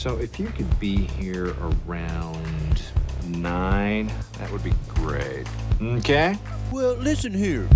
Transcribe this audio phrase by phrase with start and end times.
[0.00, 2.82] So if you could be here around
[3.26, 5.46] nine, that would be great.
[5.78, 6.38] Okay?
[6.72, 7.68] Well, listen here.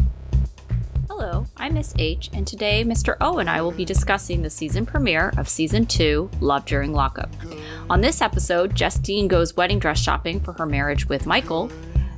[1.07, 3.19] Hello, I'm Miss H, and today Mr.
[3.21, 7.29] O and I will be discussing the season premiere of Season 2, Love During Lockup.
[7.91, 11.71] On this episode, Justine goes wedding dress shopping for her marriage with Michael,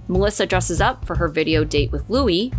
[0.06, 2.52] Melissa dresses up for her video date with Louis,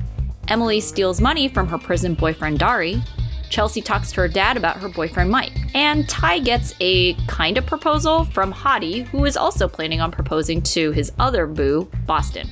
[0.49, 3.01] Emily steals money from her prison boyfriend Dari,
[3.49, 7.65] Chelsea talks to her dad about her boyfriend Mike, and Ty gets a kind of
[7.65, 12.49] proposal from Hottie, who is also planning on proposing to his other boo, Boston.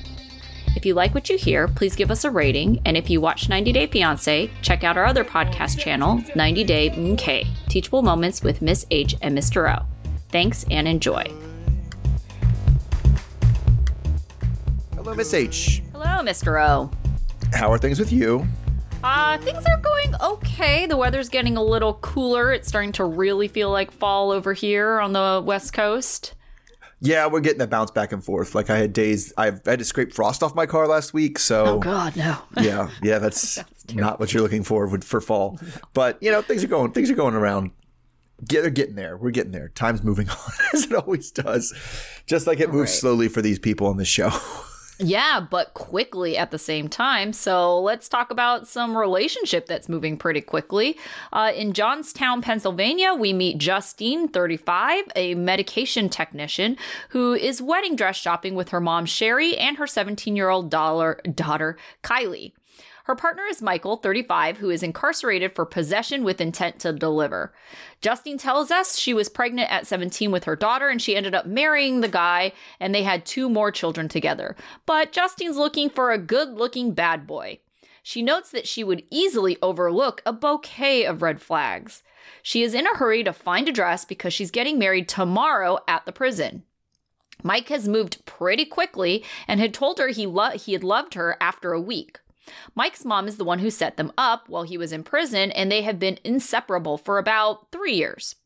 [0.76, 2.82] If you like what you hear, please give us a rating.
[2.84, 6.90] And if you watch 90 Day Fiancé, check out our other podcast channel, 90 Day
[6.90, 9.74] MK, Teachable Moments with Miss H and Mr.
[9.74, 9.86] O.
[10.28, 11.24] Thanks and enjoy.
[14.94, 15.82] Hello, Miss H.
[15.92, 16.62] Hello, Mr.
[16.62, 16.90] O.
[17.54, 18.46] How are things with you?
[19.08, 20.84] Uh, things are going okay.
[20.86, 22.52] The weather's getting a little cooler.
[22.52, 26.34] It's starting to really feel like fall over here on the west coast.
[27.00, 28.56] Yeah, we're getting that bounce back and forth.
[28.56, 31.38] Like I had days, I've I had to scrape frost off my car last week.
[31.38, 32.38] So Oh God, no.
[32.60, 33.60] yeah, yeah, that's
[33.94, 35.60] not what you're looking for for fall.
[35.94, 37.70] But you know, things are going, things are going around.
[38.44, 39.16] Get, they're getting there.
[39.16, 39.68] We're getting there.
[39.68, 40.36] Time's moving on
[40.74, 41.72] as it always does,
[42.26, 42.98] just like it moves Right.
[43.00, 44.30] slowly for these people on the show.
[44.98, 47.34] Yeah, but quickly at the same time.
[47.34, 50.96] So let's talk about some relationship that's moving pretty quickly.
[51.32, 56.78] Uh, in Johnstown, Pennsylvania, we meet Justine, 35, a medication technician
[57.10, 61.76] who is wedding dress shopping with her mom, Sherry, and her 17 year old daughter,
[62.02, 62.52] Kylie.
[63.06, 67.52] Her partner is Michael, 35, who is incarcerated for possession with intent to deliver.
[68.00, 71.46] Justine tells us she was pregnant at 17 with her daughter and she ended up
[71.46, 72.50] marrying the guy
[72.80, 74.56] and they had two more children together.
[74.86, 77.60] But Justine's looking for a good looking bad boy.
[78.02, 82.02] She notes that she would easily overlook a bouquet of red flags.
[82.42, 86.06] She is in a hurry to find a dress because she's getting married tomorrow at
[86.06, 86.64] the prison.
[87.44, 91.36] Mike has moved pretty quickly and had told her he, lo- he had loved her
[91.40, 92.18] after a week.
[92.74, 95.70] Mike's mom is the one who set them up while he was in prison, and
[95.70, 98.36] they have been inseparable for about three years.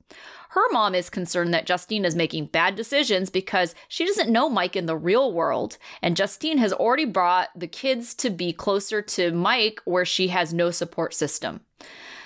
[0.50, 4.74] Her mom is concerned that Justine is making bad decisions because she doesn't know Mike
[4.74, 9.30] in the real world, and Justine has already brought the kids to be closer to
[9.30, 11.60] Mike where she has no support system.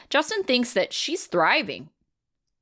[0.08, 1.90] Justin thinks that she's thriving.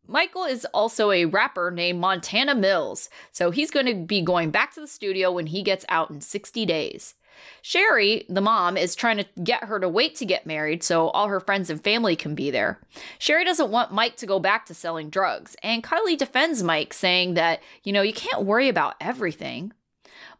[0.08, 4.74] Michael is also a rapper named Montana Mills, so he's going to be going back
[4.74, 7.14] to the studio when he gets out in 60 days.
[7.62, 11.28] Sherry, the mom, is trying to get her to wait to get married so all
[11.28, 12.80] her friends and family can be there.
[13.18, 17.34] Sherry doesn't want Mike to go back to selling drugs, and Kylie defends Mike, saying
[17.34, 19.72] that, you know, you can't worry about everything.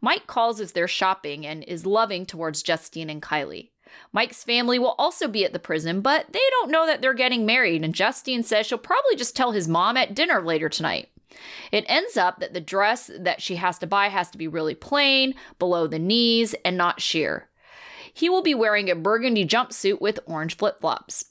[0.01, 3.69] Mike calls as they're shopping and is loving towards Justine and Kylie.
[4.11, 7.45] Mike's family will also be at the prison, but they don't know that they're getting
[7.45, 11.09] married, and Justine says she'll probably just tell his mom at dinner later tonight.
[11.71, 14.75] It ends up that the dress that she has to buy has to be really
[14.75, 17.49] plain, below the knees, and not sheer.
[18.13, 21.25] He will be wearing a burgundy jumpsuit with orange flip flops.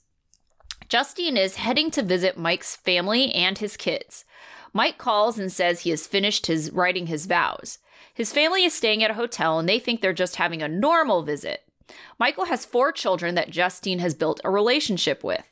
[0.89, 4.25] Justine is heading to visit Mike's family and his kids.
[4.73, 7.79] Mike calls and says he has finished his writing his vows.
[8.13, 11.23] His family is staying at a hotel and they think they're just having a normal
[11.23, 11.63] visit.
[12.19, 15.52] Michael has four children that Justine has built a relationship with.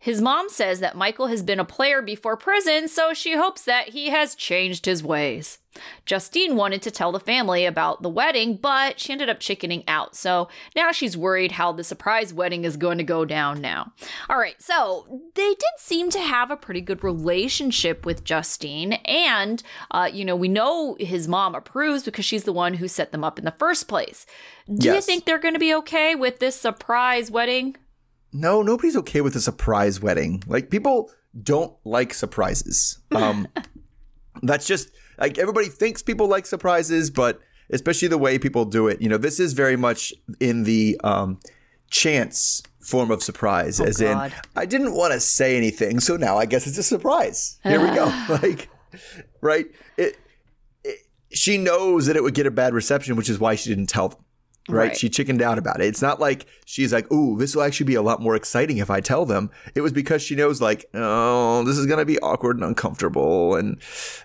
[0.00, 3.90] His mom says that Michael has been a player before prison, so she hopes that
[3.90, 5.58] he has changed his ways.
[6.06, 10.16] Justine wanted to tell the family about the wedding, but she ended up chickening out.
[10.16, 13.92] So now she's worried how the surprise wedding is going to go down now.
[14.28, 18.94] All right, so they did seem to have a pretty good relationship with Justine.
[19.04, 23.12] And, uh, you know, we know his mom approves because she's the one who set
[23.12, 24.26] them up in the first place.
[24.72, 27.76] Do you think they're going to be okay with this surprise wedding?
[28.32, 30.42] No, nobody's okay with a surprise wedding.
[30.46, 31.10] Like people
[31.42, 32.98] don't like surprises.
[33.10, 33.48] Um,
[34.42, 37.40] that's just like everybody thinks people like surprises, but
[37.70, 39.00] especially the way people do it.
[39.00, 41.40] You know, this is very much in the um,
[41.90, 44.32] chance form of surprise, as God.
[44.32, 47.58] in I didn't want to say anything, so now I guess it's a surprise.
[47.62, 48.06] Here we go.
[48.42, 48.68] like,
[49.40, 49.66] right?
[49.96, 50.18] It,
[50.84, 50.98] it.
[51.30, 54.08] She knows that it would get a bad reception, which is why she didn't tell
[54.08, 54.18] them.
[54.68, 54.88] Right?
[54.88, 54.96] Right.
[54.96, 55.86] She chickened out about it.
[55.86, 58.90] It's not like she's like, "Ooh, this will actually be a lot more exciting if
[58.90, 62.56] I tell them." It was because she knows, like, "Oh, this is gonna be awkward
[62.56, 63.80] and uncomfortable, and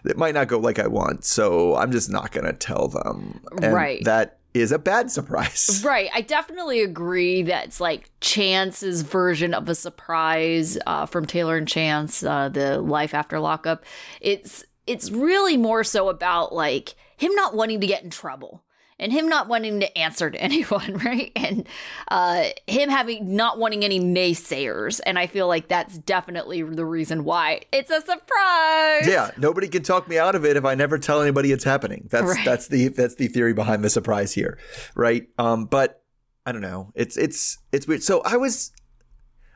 [0.06, 3.42] it might not go like I want." So I'm just not gonna tell them.
[3.62, 4.04] And Right.
[4.04, 5.82] That is a bad surprise.
[5.94, 6.10] Right.
[6.14, 11.68] I definitely agree that it's like Chance's version of a surprise uh, from Taylor and
[11.68, 13.84] Chance, uh, the life after lockup.
[14.22, 18.64] It's it's really more so about like him not wanting to get in trouble.
[19.00, 21.32] And him not wanting to answer to anyone, right?
[21.36, 21.68] And
[22.10, 25.00] uh, him having not wanting any naysayers.
[25.06, 29.08] And I feel like that's definitely the reason why it's a surprise.
[29.08, 32.08] Yeah, nobody can talk me out of it if I never tell anybody it's happening.
[32.12, 32.46] That's Right.
[32.46, 34.58] that's the that's the theory behind the surprise here,
[34.96, 35.28] right?
[35.38, 36.02] Um, but
[36.46, 36.92] I don't know.
[36.96, 38.04] It's it's it's weird.
[38.04, 38.72] So I was,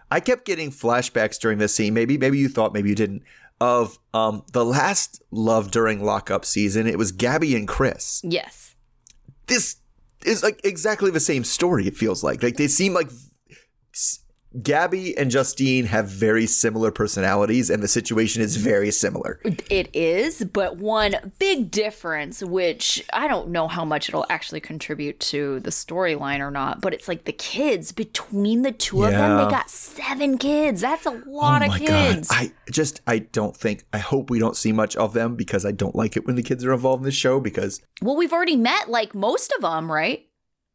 [0.09, 1.93] I kept getting flashbacks during this scene.
[1.93, 3.23] Maybe maybe you thought, maybe you didn't.
[3.59, 8.21] Of um the last love during lockup season, it was Gabby and Chris.
[8.23, 8.66] Yes.
[9.47, 9.77] This
[10.25, 11.87] is like exactly the same story.
[11.87, 13.09] It feels like like they seem like
[14.61, 19.39] Gabby and Justine have very similar personalities, and the situation is very similar.
[19.69, 25.19] It is, but one big difference, which I don't know how much it'll actually contribute
[25.21, 29.37] to the storyline or not, but it's like the kids between the two of them,
[29.37, 30.81] they got seven kids.
[30.81, 32.29] That's a oh lot of kids.
[32.31, 35.71] I just I don't think I hope we don't see much of them because I
[35.71, 38.55] don't like it when the kids are involved in the show because well, we've already
[38.55, 40.27] met like most of them, right?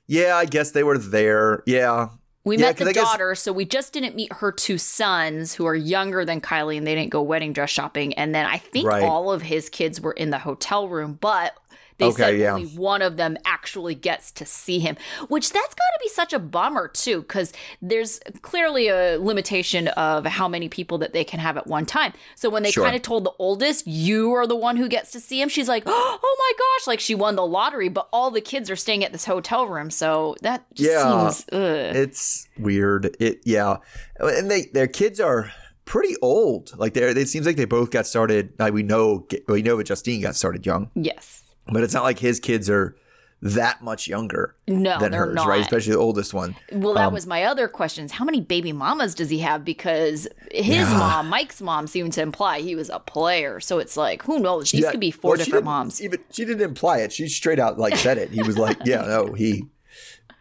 [0.07, 1.63] yeah, I guess they were there.
[1.67, 2.09] Yeah.
[2.45, 5.55] We Yeah, met the I guess- daughter, so we just didn't meet her two sons
[5.55, 8.15] who are younger than Kylie and they didn't go wedding dress shopping.
[8.15, 9.03] And then I think Right.
[9.05, 11.55] all of his kids were in the hotel room, but
[11.99, 12.55] they Okay, said yeah.
[12.55, 14.97] only one of them actually gets to see him,
[15.29, 20.25] which that's got to be such a bummer too, because there's clearly a limitation of
[20.27, 22.13] how many people that they can have at one time.
[22.35, 22.85] So when they Sure.
[22.85, 25.69] kind of told the oldest, you are the one who gets to see him, she's
[25.69, 29.05] like, oh my gosh, like she won the lottery, but all the kids are staying
[29.05, 29.91] at this hotel room.
[29.91, 31.29] So that just Yeah.
[31.31, 31.45] seems.
[31.53, 33.17] It's weird.
[33.21, 33.77] It yeah.
[34.19, 35.53] And they their kids are
[35.85, 36.73] pretty old.
[36.79, 39.85] Like they it seems like they both got started like we know we know that
[39.85, 41.42] Justine got started young, yes.
[41.67, 42.97] But it's not like his kids are
[43.45, 45.49] that much younger No, than hers, not.
[45.49, 45.61] right?
[45.63, 46.55] Especially the oldest one.
[46.71, 48.13] Well, that Um, was my other questions.
[48.13, 49.65] How many baby mamas does he have?
[49.65, 50.97] Because his Yeah.
[50.97, 53.59] mom, Mike's mom, seemed to imply he was a player.
[53.59, 54.71] So it's like, who knows?
[54.71, 56.01] These Yeah, could be four well, different moms.
[56.01, 57.13] Even she didn't imply it.
[57.13, 58.31] She straight out like said it.
[58.31, 59.65] He was like, "Yeah, no, he."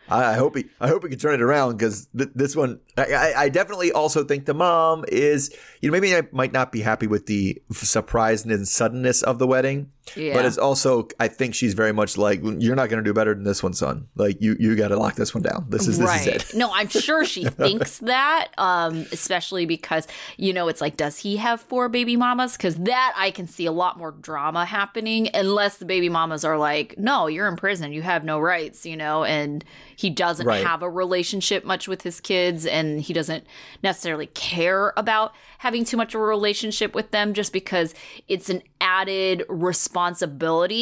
[0.08, 0.66] I I hope he.
[0.80, 2.82] I hope he can turn it around because th- this one.
[2.98, 5.52] I, I, I definitely also think the mom is.
[5.82, 9.48] You know, maybe I might not be happy with the surprise and suddenness of the
[9.48, 10.34] wedding, Yeah.
[10.34, 11.08] but it's also.
[11.20, 13.74] I think she's very much like, "You're not going to do better than this one,
[13.74, 14.08] son.
[14.16, 15.68] Like you, you got to lock this one down.
[15.70, 16.28] This is this right.
[16.28, 20.08] is it." no, I'm sure she thinks that, um, especially because,
[20.38, 22.58] you know, it's like, does he have four baby mamas?
[22.58, 26.58] Because that I can see a lot more drama happening unless the baby mamas are
[26.58, 27.94] like, no, you're in prison.
[27.94, 29.64] You have no rights, you know, and
[29.96, 30.66] he doesn't Right.
[30.66, 33.46] have a relationship much with his kids and he doesn't
[33.84, 37.94] necessarily care about having too much of a relationship with them just because
[38.28, 39.91] it's an added responsibility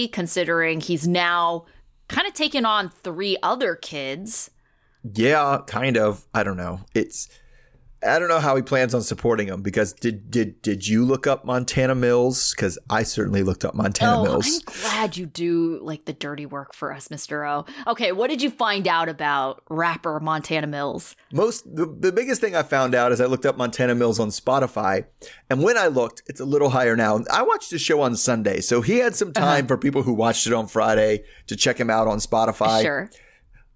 [0.07, 1.65] considering he's now
[2.07, 4.49] kind of taken on three other kids.
[5.13, 6.25] Yeah, kind of.
[6.33, 6.81] I don't know.
[6.93, 7.29] It's
[8.01, 11.27] I don't know how he plans on supporting him because did did did you look
[11.27, 12.53] up Montana Mills?
[12.55, 14.63] Because I certainly looked up Montana oh, Mills.
[14.67, 17.45] I'm glad you do like the dirty work for us, Mr.
[17.49, 17.65] O.
[17.91, 21.17] Okay, what did you find out about rapper Montana Mills?
[21.33, 24.29] Most the, the biggest thing I found out is I looked up Montana Mills on
[24.29, 25.05] Spotify,
[25.49, 27.19] and when I looked, it's a little higher now.
[27.29, 29.45] I watched the show on Sunday, so he had some Uh-huh.
[29.45, 32.81] time for people who watched it on Friday to check him out on Spotify.
[32.81, 33.09] sure.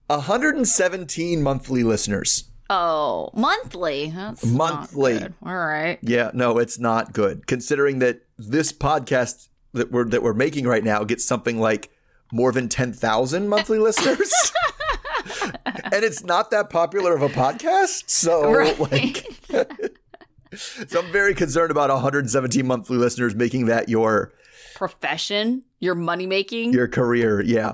[0.08, 2.50] 117 monthly listeners.
[2.70, 4.12] Oh, monthly.
[4.16, 5.22] That's Monthly.
[5.46, 6.00] All right.
[6.02, 7.46] Yeah, no, it's not good.
[7.46, 11.90] Considering that this podcast that we're that we're making right now gets something like
[12.32, 14.32] more than ten thousand monthly listeners,
[15.66, 18.10] and it's not that popular of a podcast.
[18.10, 18.80] So, Right.
[18.80, 19.26] like,
[20.56, 24.32] so I'm very concerned about 117 monthly listeners making that your
[24.76, 26.74] Profession, your money making.
[26.74, 27.42] your career.
[27.42, 27.74] Yeah,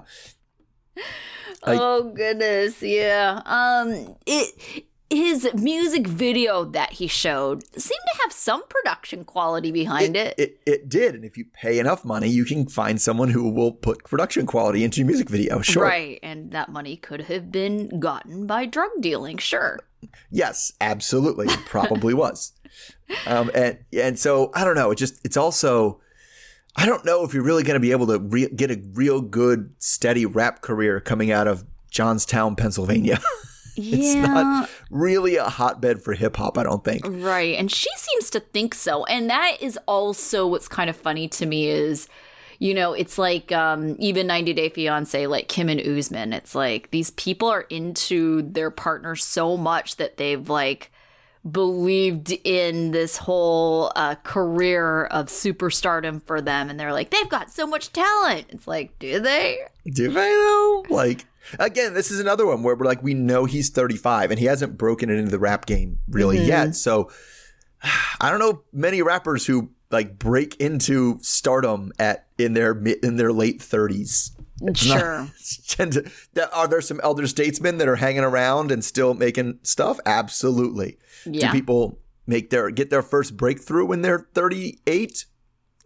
[1.65, 3.41] like- oh goodness, yeah.
[3.45, 10.15] Um, it his music video that he showed seemed to have some production quality behind
[10.15, 10.35] it.
[10.37, 11.15] it it did.
[11.15, 14.83] And if you pay enough money, you can find someone who will put production quality
[14.83, 15.61] into your music video.
[15.69, 15.83] Sure.
[15.83, 19.37] Right, and that money could have been gotten by drug dealing.
[19.39, 19.79] Sure.
[20.31, 21.47] Yes, absolutely.
[21.47, 22.53] It probably was.
[23.25, 24.91] Um, and and so I don't know.
[24.91, 25.99] It just it's also
[26.79, 29.19] I don't know if you're really going to be able to re- get a real
[29.19, 33.19] good steady rap career coming out of Johnstown, Pennsylvania.
[33.75, 36.57] it's not really a hotbed for hip hop.
[36.57, 37.01] I don't think.
[37.05, 37.57] Right.
[37.57, 39.03] And she seems to think so.
[39.05, 42.07] And that is also what's kind of funny to me is,
[42.59, 46.31] you know, it's like um, even 90 Day Fiance, like Kim and Usman.
[46.31, 50.93] It's like these people are into their partner so much that they've like
[51.51, 56.70] believed in this whole uh, career of superstardom for them.
[56.70, 58.48] And they're like, they've got so much talent.
[58.50, 59.60] It's like, do they?
[59.86, 60.86] Do they though?
[60.89, 61.25] Like
[61.58, 64.77] again, this is another one where we're like, we know he's 35 and he hasn't
[64.77, 66.75] broken it into the rap game really yet.
[66.75, 67.10] So
[68.22, 72.72] I don't know many rappers who like break into stardom at in their
[73.03, 74.32] in their late 30s.
[74.62, 75.27] It's not- Sure.
[75.70, 76.12] tend
[76.53, 80.00] are there some elder statesmen that are hanging around and still making stuff?
[80.06, 80.98] Absolutely.
[81.25, 81.51] Yeah.
[81.51, 85.25] Do people make their get their first breakthrough when they're 38?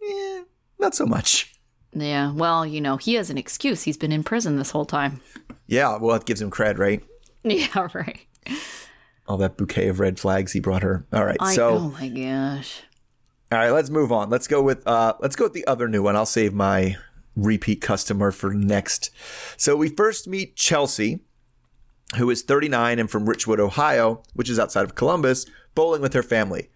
[0.02, 0.42] Yeah,
[0.78, 1.54] not so much.
[1.92, 2.32] Yeah.
[2.32, 3.82] Well, you know, he has an excuse.
[3.84, 5.20] He's been in prison this whole time.
[5.66, 7.02] Yeah, well, that gives him cred, right?
[7.46, 8.20] Yeah, right.
[9.26, 11.06] All that bouquet of red flags he brought her.
[11.12, 12.80] All right, I, so oh my gosh.
[13.52, 14.30] all right, let's move on.
[14.30, 16.16] Let's go with uh, let's go with the other new one.
[16.16, 16.96] I'll save my
[17.36, 19.10] repeat customer for next.
[19.58, 21.20] So we first meet Chelsea,
[22.14, 26.22] who is 39 and from Richwood, Ohio, which is outside of Columbus, bowling with her
[26.22, 26.70] family.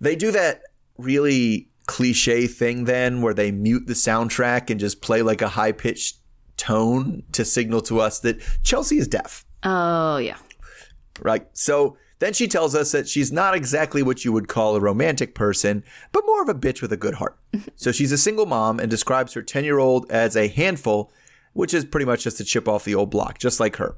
[0.00, 0.62] They do that
[0.98, 5.72] really cliche thing then where they mute the soundtrack and just play like a high
[5.72, 6.18] pitched
[6.56, 9.44] tone to signal to us that Chelsea is deaf.
[9.64, 10.36] Oh yeah.
[11.20, 11.48] Right.
[11.52, 15.34] So then she tells us that she's not exactly what you would call a romantic
[15.34, 15.82] person,
[16.12, 17.36] but more of a bitch with a good heart.
[17.76, 21.10] so she's a single mom and describes her 10 year old as a handful,
[21.54, 23.96] which is pretty much just a chip off the old block, just like her.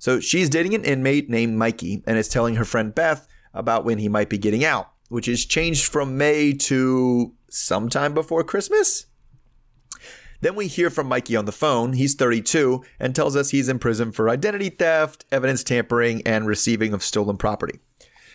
[0.00, 3.98] So she's dating an inmate named Mikey and is telling her friend Beth about when
[3.98, 9.06] he might be getting out, which is changed from May to sometime before Christmas.
[10.40, 11.92] Then we hear from Mikey on the phone.
[11.92, 16.94] He's 32 and tells us he's in prison for identity theft, evidence tampering, and receiving
[16.94, 17.78] of stolen property.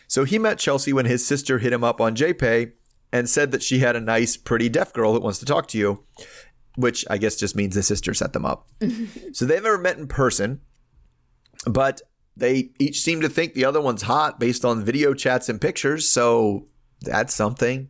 [0.07, 2.73] So he met Chelsea when his sister hit him up on JPay
[3.11, 5.79] and said that she had a nice, pretty deaf girl that wants to talk to
[5.79, 6.03] you,
[6.75, 8.69] which I guess just means the sister set them up.
[9.33, 10.61] so they've never met in person,
[11.65, 12.01] but
[12.37, 16.07] they each seem to think the other one's hot based on video chats and pictures.
[16.07, 16.67] So
[17.01, 17.89] that's something.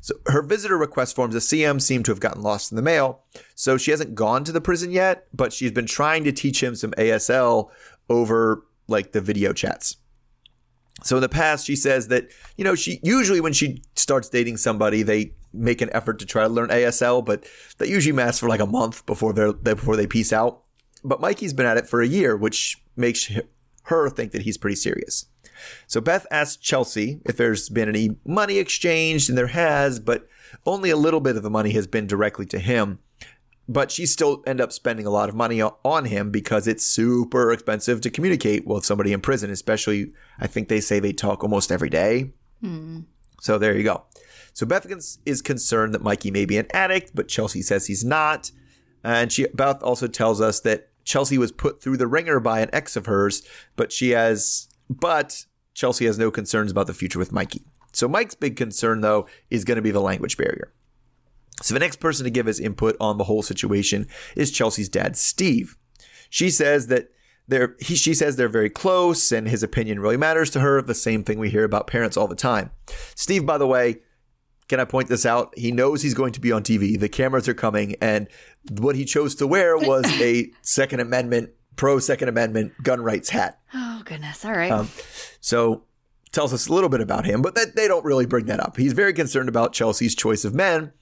[0.00, 3.22] So her visitor request forms, the CM, seem to have gotten lost in the mail.
[3.54, 6.74] So she hasn't gone to the prison yet, but she's been trying to teach him
[6.74, 7.70] some ASL
[8.10, 9.96] over like the video chats.
[11.02, 14.58] So in the past, she says that, you know, she usually when she starts dating
[14.58, 17.46] somebody, they make an effort to try to learn ASL, but
[17.78, 20.62] that usually lasts for like a month before they're before they peace out.
[21.02, 23.30] But Mikey's been at it for a year, which makes
[23.84, 25.26] her think that he's pretty serious.
[25.86, 30.28] So Beth asks Chelsea if there's been any money exchanged, and there has, but
[30.66, 32.98] only a little bit of the money has been directly to him.
[33.66, 37.50] But she still end up spending a lot of money on him because it's super
[37.50, 41.72] expensive to communicate with somebody in prison, especially I think they say they talk almost
[41.72, 42.32] every day.
[42.60, 43.00] Hmm.
[43.40, 44.04] So there you go.
[44.52, 44.86] So Beth
[45.24, 48.50] is concerned that Mikey may be an addict, but Chelsea says he's not.
[49.02, 52.70] And she Beth also tells us that Chelsea was put through the ringer by an
[52.72, 53.42] ex of hers,
[53.76, 57.64] but she has but Chelsea has no concerns about the future with Mikey.
[57.92, 60.72] So Mike's big concern though is going to be the language barrier.
[61.62, 65.16] So the next person to give his input on the whole situation is Chelsea's dad,
[65.16, 65.76] Steve.
[66.28, 67.10] She says that
[67.46, 70.82] they're he, she says they're very close and his opinion really matters to her.
[70.82, 72.70] The same thing we hear about parents all the time.
[73.14, 74.00] Steve, by the way,
[74.68, 75.56] can I point this out?
[75.56, 76.98] He knows he's going to be on TV.
[76.98, 78.28] The cameras are coming, and
[78.70, 83.60] what he chose to wear was a Second Amendment, pro Second Amendment gun rights hat.
[83.72, 84.44] Oh goodness.
[84.44, 84.70] All right.
[84.70, 84.88] Um,
[85.40, 85.84] so
[86.32, 88.76] tells us a little bit about him, but that, they don't really bring that up.
[88.76, 90.92] He's very concerned about Chelsea's choice of men,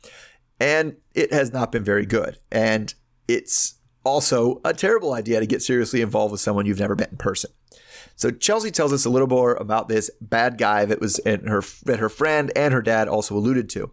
[0.60, 2.38] and it has not been very good.
[2.50, 2.94] And
[3.26, 7.16] it's also a terrible idea to get seriously involved with someone you've never met in
[7.16, 7.50] person.
[8.14, 11.62] So Chelsea tells us a little more about this bad guy that was in her
[11.84, 13.90] that her friend and her dad also alluded to.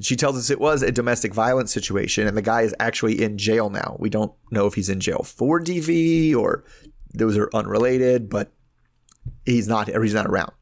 [0.00, 3.36] She tells us it was a domestic violence situation, and the guy is actually in
[3.36, 3.96] jail now.
[3.98, 6.64] We don't know if he's in jail for DV or
[7.14, 8.52] those are unrelated, but
[9.44, 10.52] he's not he's not around.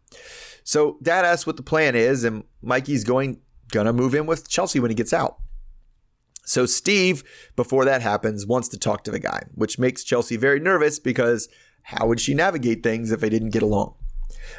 [0.64, 3.40] So dad asks what the plan is, and Mikey's going
[3.71, 5.37] gonna move in with Chelsea when he gets out.
[6.45, 7.25] So Steve,
[7.57, 11.49] before that happens, wants to talk to the guy, which makes Chelsea very nervous because
[11.83, 13.95] how would she navigate things if they didn't get along?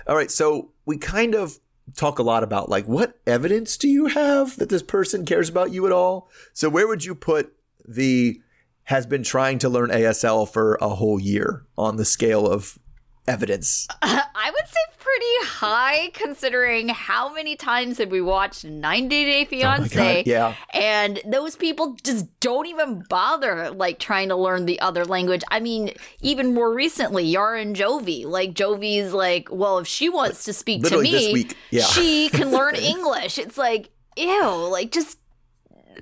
[0.06, 1.60] All right, so we kind of
[1.96, 5.72] talk a lot about like what evidence do you have that this person cares about
[5.72, 6.30] you at all?
[6.54, 7.54] So where would you put
[7.88, 8.42] the
[8.84, 12.80] has been trying to learn ASL for a whole year on the scale of
[13.28, 13.88] evidence?
[14.02, 20.24] I would say pretty high considering how many times have we watched 90 Day Fiance?
[20.26, 20.56] yeah.
[20.74, 25.44] And those people just don't even bother like trying to learn the other language.
[25.50, 25.92] I mean,
[26.22, 28.26] even more recently, Yara and Jovi.
[28.26, 31.84] Like Jovi's like, well, if she wants to speak to me, yeah.
[31.84, 33.38] she can learn English.
[33.38, 35.20] It's like, ew, like just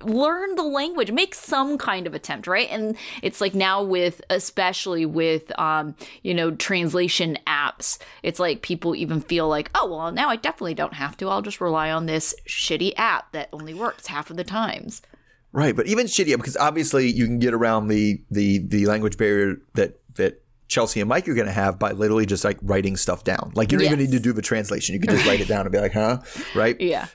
[0.04, 5.06] learn the language make some kind of attempt right and it's like now with especially
[5.06, 10.30] with um you know translation apps it's like people even feel like oh well now
[10.30, 14.08] i definitely don't have to i'll just rely on this shitty app that only works
[14.08, 15.02] half of the times
[15.56, 19.56] Right, but even shitty because obviously you can get around the the the language barrier
[19.76, 23.24] that that Chelsea and Mike are going to have by literally just like writing stuff
[23.24, 23.54] down.
[23.56, 24.96] Like you don't even need to do the translation.
[24.96, 26.20] You can just write it down and be like, "Huh?"
[26.56, 26.76] Right?
[26.82, 27.08] yeah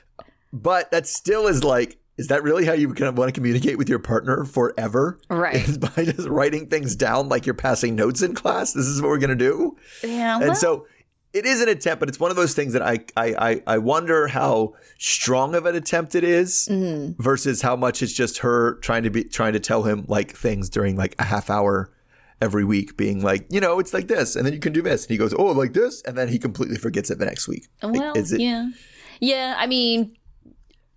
[0.51, 3.77] But that still is like is that really how you kind of want to communicate
[3.77, 5.19] with your partner forever?
[5.29, 5.55] Right.
[5.55, 8.73] Is by just writing things down like you're passing notes in class.
[8.73, 9.75] This is what we're gonna do.
[10.03, 10.39] Yeah.
[10.41, 10.85] And so
[11.33, 13.77] it is an attempt, but it's one of those things that I I I, I
[13.77, 17.21] wonder how strong of an attempt it is Mm-hmm.
[17.21, 20.69] versus how much it's just her trying to be trying to tell him like things
[20.69, 21.91] during like a half hour
[22.41, 25.03] every week, being like, you know, it's like this, and then you can do this,
[25.03, 27.67] and he goes, oh, like this, and then he completely forgets it the next week.
[27.83, 28.69] Well, is it- yeah.
[29.19, 30.17] Yeah, I mean,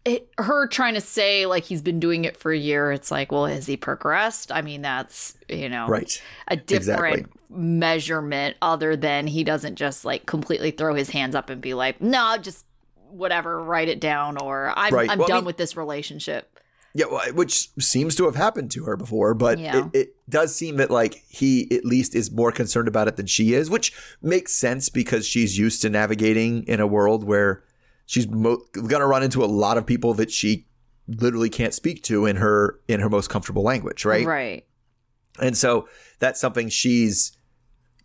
[0.04, 3.32] it, her trying to say like he's been doing it for a year, it's like,
[3.32, 4.52] well, has he progressed?
[4.52, 6.20] I mean, that's, you know, right?
[6.48, 7.40] a different Exactly.
[7.50, 12.00] measurement other than he doesn't just like completely throw his hands up and be like,
[12.00, 12.64] no, just
[13.08, 15.08] whatever, write it down, or I'm, Right.
[15.08, 16.50] I'm Well, I done mean- with this relationship.
[16.96, 19.86] Yeah, well, which seems to have happened to her before, but Yeah.
[19.92, 23.26] it, it does seem that like he at least is more concerned about it than
[23.26, 23.92] she is, which
[24.22, 27.64] makes sense because she's used to navigating in a world where
[28.06, 30.66] she's mo- gonna run into a lot of people that she
[31.06, 34.26] literally can't speak to in her in her most comfortable language, right?
[34.26, 34.66] Right.
[35.40, 35.88] And so
[36.20, 37.36] that's something she's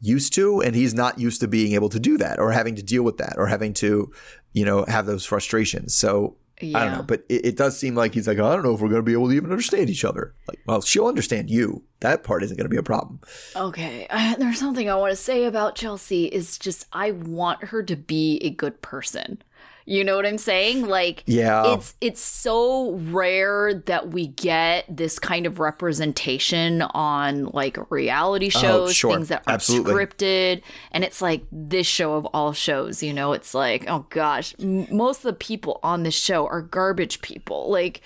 [0.02, 2.84] used to, and he's not used to being able to do that or having to
[2.84, 4.12] deal with that or having to,
[4.54, 5.94] you know, have those frustrations.
[5.94, 6.78] So Yeah.
[6.78, 8.82] I don't know, but it, it does seem like he's like, I don't know if
[8.82, 10.34] we're going to be able to even understand each other.
[10.48, 11.84] Like, well, she'll understand you.
[12.00, 13.20] That part isn't going to be a problem.
[13.56, 16.26] Okay, I, there's something I want to say about Chelsea.
[16.26, 19.42] Is just I want her to be a good person.
[19.90, 20.86] You know what I'm saying?
[20.88, 21.74] Like, Yeah.
[21.74, 28.60] it's it's so rare that we get this kind of representation on like reality oh,
[28.60, 29.14] shows, Oh, sure.
[29.16, 29.94] things that are Absolutely.
[29.94, 33.02] scripted, and it's like this show of all shows.
[33.02, 36.62] You know, it's like, oh gosh, m- most of the people on this show are
[36.62, 37.72] garbage people.
[37.72, 38.02] Like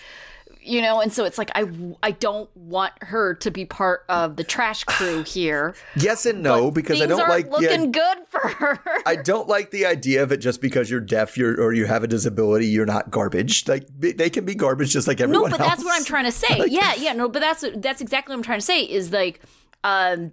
[0.65, 1.65] you know and so it's like i
[2.01, 6.71] i don't want her to be part of the trash crew here Yes and no,
[6.71, 10.31] because I don't like looking the, good for her I don't like the idea of
[10.31, 13.67] it just because you're deaf you're, or you have a disability, you're not garbage.
[13.67, 15.51] Like they can be garbage just like everyone.
[15.51, 15.69] no but else.
[15.69, 18.43] that's what i'm trying to say yeah yeah no but that's that's exactly what i'm
[18.43, 19.41] trying to say is like
[19.83, 20.31] um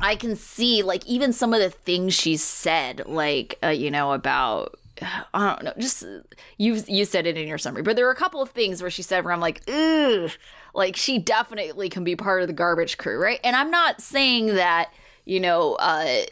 [0.00, 4.12] i can see like even some of the things she said like uh, you know
[4.12, 5.72] about I don't know.
[5.78, 6.04] Just
[6.58, 8.90] you you said it in your summary, but there were a couple of things where
[8.90, 10.30] she said where I'm like, ugh,
[10.74, 13.40] like she definitely can be part of the garbage crew, right?
[13.42, 14.92] And I'm not saying that
[15.24, 16.22] you know uh,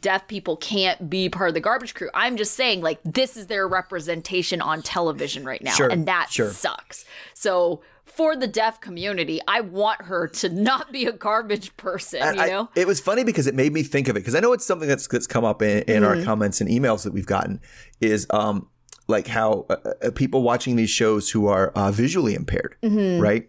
[0.00, 2.10] deaf people can't be part of the garbage crew.
[2.14, 6.28] I'm just saying like this is their representation on television right now, Sure, and that
[6.30, 6.50] sure.
[6.50, 7.04] sucks.
[7.34, 7.82] So
[8.18, 12.20] for the deaf community, I want her to not be a garbage person.
[12.20, 12.68] And you I- know?
[12.74, 14.88] it was funny because it made me think of it because I know it's something
[14.88, 16.04] that's that's come up in, in Mm-hmm.
[16.04, 17.60] our comments and emails that we've gotten
[18.00, 18.68] is um
[19.06, 23.22] like how uh, uh, people watching these shows who are uh, visually impaired, Mm-hmm.
[23.22, 23.48] right?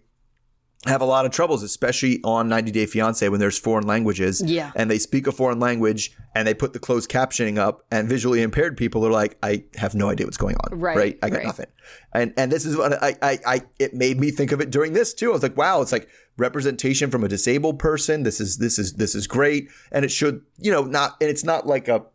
[0.85, 4.41] Have a lot of troubles, especially on 90 Day Fiance when there's foreign languages.
[4.41, 4.71] Yeah.
[4.75, 8.41] And they speak a foreign language and they put the closed captioning up, and visually
[8.41, 10.79] impaired people are like, I have no idea what's going on.
[10.79, 11.45] Right, I got right.
[11.45, 11.65] nothing.
[12.13, 14.93] And and this is what I, I I it made me think of it during
[14.93, 15.31] this too.
[15.31, 18.23] I was like, wow, it's like representation from a disabled person.
[18.23, 19.69] This is this is this is great.
[19.91, 22.05] And it should, you know, not and it's not like a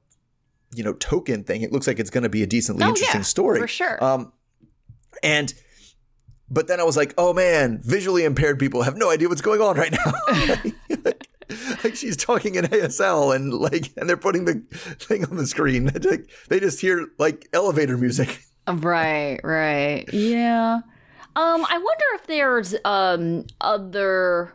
[0.75, 1.61] you know, token thing.
[1.61, 3.61] It looks like it's gonna be a decently Oh, interesting yeah, story.
[3.61, 4.03] for sure.
[4.03, 4.33] Um
[5.23, 5.53] and
[6.51, 9.61] but then I was like, oh man, visually impaired people have no idea what's going
[9.61, 10.13] on right now.
[11.85, 14.63] like, she's talking in ASL and like and they're putting the
[14.99, 15.91] thing on the screen.
[16.05, 18.41] Like, they just hear like elevator music.
[18.67, 20.09] Right, right.
[20.11, 20.81] Yeah.
[21.37, 24.55] Um, I wonder if there's um other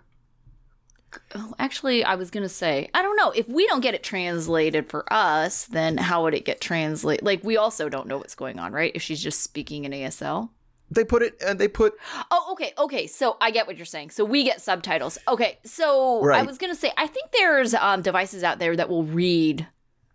[1.35, 3.31] Oh, actually, I was gonna say, I don't know.
[3.31, 7.23] If we don't get it translated for us, then how would it get translated?
[7.23, 8.91] Like, we also don't know what's going on, right?
[8.95, 10.49] If she's just speaking in ASL.
[10.91, 11.93] They put it and they put
[12.31, 13.05] Oh, okay, okay.
[13.07, 14.09] So I get what you're saying.
[14.09, 15.17] So we get subtitles.
[15.27, 19.03] Okay, so I was gonna say, I think there's um devices out there that will
[19.03, 19.67] read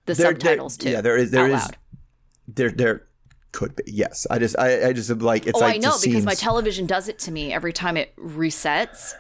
[0.06, 0.90] the There- there- subtitles too.
[0.90, 1.68] Yeah, there is there is
[2.48, 3.06] there there
[3.52, 3.84] could be.
[3.86, 4.26] Yes.
[4.30, 7.08] I just I, I just like it's Oh, like I know because my television does
[7.08, 9.14] it to me every time it resets.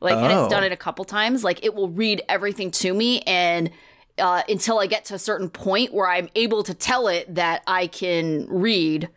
[0.00, 0.44] Like, and Oh.
[0.44, 1.44] it's done it a couple times.
[1.44, 3.70] Like, it will read everything to me, and
[4.18, 7.62] uh, until I get to a certain point where I'm able to tell it that
[7.66, 9.08] I can read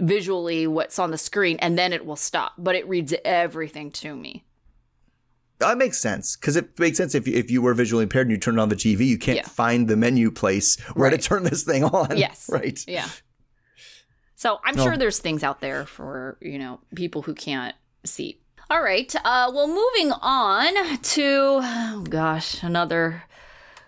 [0.00, 2.52] visually what's on the screen, and then it will stop.
[2.58, 4.44] But it reads everything to me.
[5.60, 8.32] that makes sense because it makes sense if you, if you were visually impaired and
[8.32, 9.46] you turn on the TV, you can't Yeah.
[9.46, 11.18] find the menu place where Right.
[11.20, 12.16] to turn this thing on.
[12.18, 12.48] Yes.
[12.52, 12.78] right.
[12.88, 13.08] Yeah.
[14.36, 14.82] So I'm No.
[14.84, 18.40] sure there's things out there for, you know, people who can't see.
[18.68, 19.14] All right.
[19.24, 23.22] Uh, well, moving on to, oh gosh, another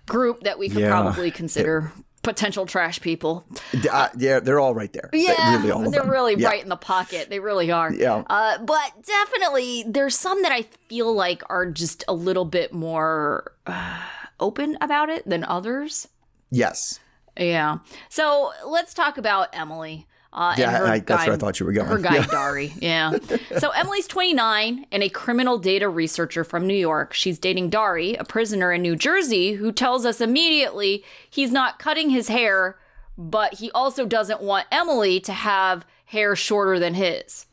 [0.06, 0.90] group that we could Yeah.
[0.90, 1.92] probably consider
[2.26, 3.46] potential trash people.
[3.90, 5.08] Uh, yeah, they're all right there.
[5.12, 6.48] They- Yeah, really all of they're really Yeah.
[6.48, 7.30] right in the pocket.
[7.30, 7.92] They really are.
[7.92, 8.24] Yeah.
[8.28, 13.52] Uh, but definitely, there's some that I feel like are just a little bit more
[13.66, 14.00] uh,
[14.40, 16.08] open about it than others.
[16.50, 16.98] Yes.
[17.38, 17.78] Yeah.
[18.08, 20.06] So let's talk about Emily.
[20.36, 21.86] Uh, Yeah, I- that's where I thought you were going.
[21.88, 22.26] Her guy, Yeah.
[22.26, 22.72] Dari.
[22.80, 23.18] Yeah.
[23.58, 27.14] so Emily's 29 and a criminal data researcher from New York.
[27.14, 32.10] She's dating Dari, a prisoner in New Jersey, who tells us immediately he's not cutting
[32.10, 32.78] his hair,
[33.16, 37.46] but he also doesn't want Emily to have hair shorter than his.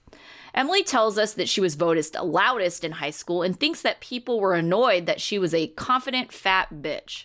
[0.53, 4.39] Emily tells us that she was voted loudest in high school and thinks that people
[4.39, 7.23] were annoyed that she was a confident fat bitch.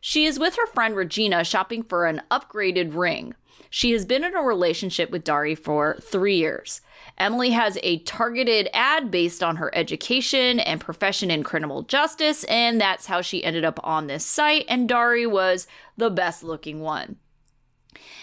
[0.00, 3.34] She is with her friend Regina shopping for an upgraded ring.
[3.70, 6.80] She has been in a relationship with Dari for three years.
[7.18, 12.80] Emily has a targeted ad based on her education and profession in criminal justice, and
[12.80, 14.64] that's how she ended up on this site.
[14.68, 17.16] And Dari was the best looking one.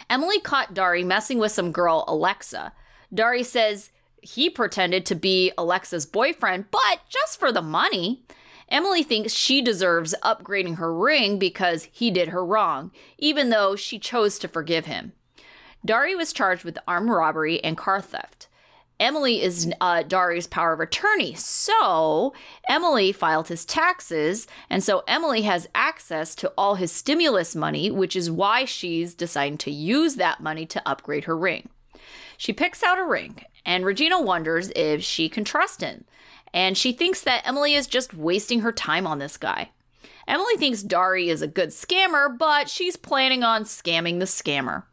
[0.09, 2.73] Emily caught Dari messing with some girl, Alexa.
[3.13, 8.23] Dari says he pretended to be Alexa's boyfriend, but just for the money.
[8.67, 13.99] Emily thinks she deserves upgrading her ring because he did her wrong, even though she
[13.99, 15.13] chose to forgive him.
[15.85, 18.47] Dari was charged with armed robbery and car theft.
[18.99, 22.33] Emily is uh, Dari's power of attorney, so
[22.69, 28.15] Emily filed his taxes, and so Emily has access to all his stimulus money, which
[28.15, 31.67] is why she's deciding to use that money to upgrade her ring.
[32.37, 36.05] She picks out a ring, and Regina wonders if she can trust him,
[36.53, 39.71] and she thinks that Emily is just wasting her time on this guy.
[40.25, 44.83] Emily thinks Dari is a good scammer, but she's planning on scamming the scammer.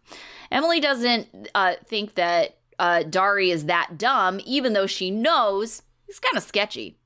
[0.53, 6.21] Emily doesn't uh, think that uh, Dari is that dumb, even though she knows he's
[6.21, 6.99] kind of sketchy.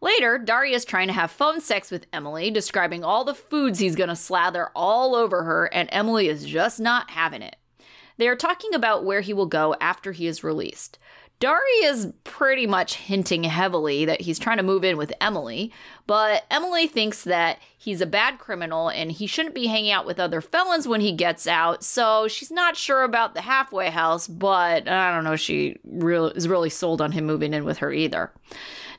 [0.00, 3.96] Later, Dari is trying to have phone sex with Emily, describing all the foods he's
[3.96, 7.56] going to slather all over her, and Emily is just not having it.
[8.16, 10.98] They are talking about where he will go after he is released.
[11.38, 15.72] Dari is pretty much hinting heavily that he's trying to move in with Emily,
[16.10, 20.18] but Emily thinks that he's a bad criminal and he shouldn't be hanging out with
[20.18, 24.88] other felons when he gets out, so she's not sure about the halfway house, but
[24.88, 28.32] I don't know, she real is really sold on him moving in with her either.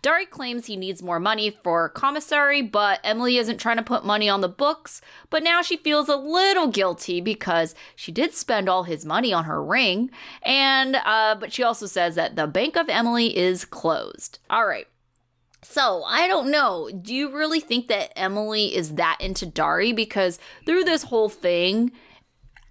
[0.02, 4.30] Dari claims he needs more money for commissary, but Emily isn't trying to put money
[4.30, 5.02] on the books.
[5.30, 9.44] But now she feels a little guilty because she did spend all his money on
[9.44, 10.12] her ring,
[10.44, 14.40] and uh, but she also says that the bank of Emily is closed.
[14.50, 14.88] All right.
[15.64, 16.90] So, I don't know.
[16.90, 19.94] Do you really think that Emily is that into Dari?
[19.94, 21.92] Because through this whole thing,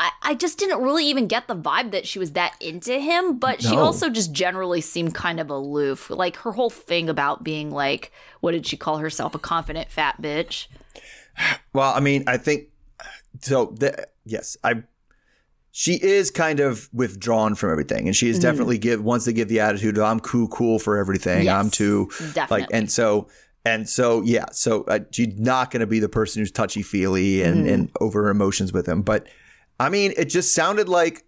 [0.01, 3.39] I, I just didn't really even get the vibe that she was that into him,
[3.39, 6.09] but she also just generally seemed kind of aloof.
[6.09, 9.35] Like her whole thing about being like, what did she call herself?
[9.35, 10.69] A confident fat bitch.
[11.75, 12.69] Well, I mean, I think
[13.41, 13.67] so.
[13.67, 14.83] The, yes, I.
[15.73, 19.49] She is kind of withdrawn from everything, and she is definitely give wants to give
[19.49, 21.49] the attitude of, "I'm cool, cool for everything.
[21.49, 22.63] I'm too definitely.
[22.63, 23.29] like." And so,
[23.65, 24.47] and so, yeah.
[24.53, 28.29] So uh, she's not going to be the person who's touchy feely and and over
[28.29, 29.03] emotions with him.
[29.03, 29.29] But
[29.79, 31.25] I mean, it just sounded like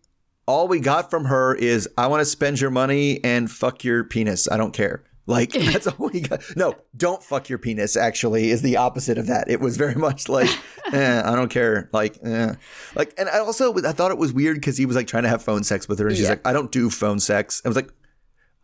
[0.47, 4.03] all we got from her is, "I want to spend your money and fuck your
[4.03, 4.51] penis.
[4.51, 6.43] I don't care." Like that's all we got.
[6.57, 7.97] No, don't fuck your penis.
[7.97, 9.49] Actually, is the opposite of that.
[9.49, 10.51] It was very much like,
[10.93, 11.89] eh, I don't care.
[11.93, 12.55] Like, eh.
[12.97, 15.29] like, and I also I thought it was weird because he was like trying to
[15.29, 16.31] have phone sex with her, and she's Yeah.
[16.31, 17.63] like, I don't do phone sex.
[17.65, 17.91] I was like,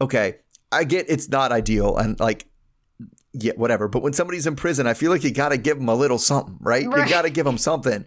[0.01, 0.37] okay,
[0.73, 2.47] I get it's not ideal, and like,
[3.33, 3.87] yeah, whatever.
[3.89, 6.19] But when somebody's in prison, I feel like you got to give them a little
[6.19, 6.87] something, right?
[6.89, 7.07] Right.
[7.07, 8.05] You got to give them something.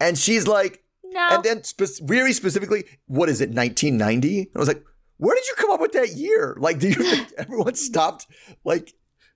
[0.00, 1.28] And she's like, No.
[1.32, 4.50] and then spe- very specifically, what is it, 1990?
[4.54, 4.84] I was like,
[5.24, 6.54] where did you come up with that year?
[6.58, 8.26] Like, do you think everyone stopped
[8.62, 8.92] like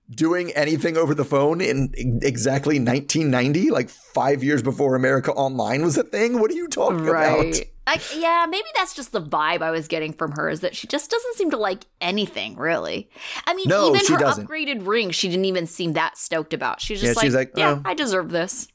[0.09, 5.97] doing anything over the phone in exactly 1990, like five years before America Online was
[5.97, 6.39] a thing?
[6.39, 7.39] What are you talking about?
[7.39, 7.71] Right.
[7.87, 10.85] I, yeah, maybe that's just the vibe I was getting from her is that she
[10.85, 13.09] just doesn't seem to like anything, really.
[13.47, 14.47] I mean, No, even her doesn't.
[14.47, 16.81] upgraded ring, she didn't even seem that stoked about.
[16.81, 17.81] She's just Yeah, she's like, like, yeah, oh.
[17.83, 18.67] I deserve this.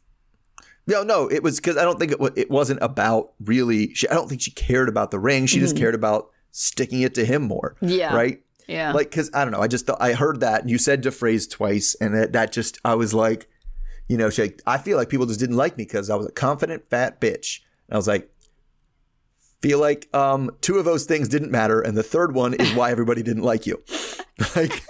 [0.89, 3.95] No, no, it was because I don't think it, it wasn't about really.
[3.95, 5.47] She, I don't think she cared about the ring.
[5.47, 5.83] She just mm-hmm.
[5.83, 7.77] cared about sticking it to him more.
[7.83, 8.15] Yeah.
[8.15, 8.41] Right.
[8.67, 8.93] Yeah.
[8.93, 9.61] Like, because I don't know.
[9.61, 12.53] I just thought I heard that and you said the phrase twice, and that, that
[12.53, 13.49] just I was like,
[14.09, 16.33] you know, she, I feel like people just didn't like me because I was a
[16.33, 17.61] confident fat bitch.
[17.89, 18.31] And I was like,
[19.61, 22.91] feel like um, two of those things didn't matter, and the third one is why
[22.91, 23.83] everybody didn't like you.
[24.57, 24.83] like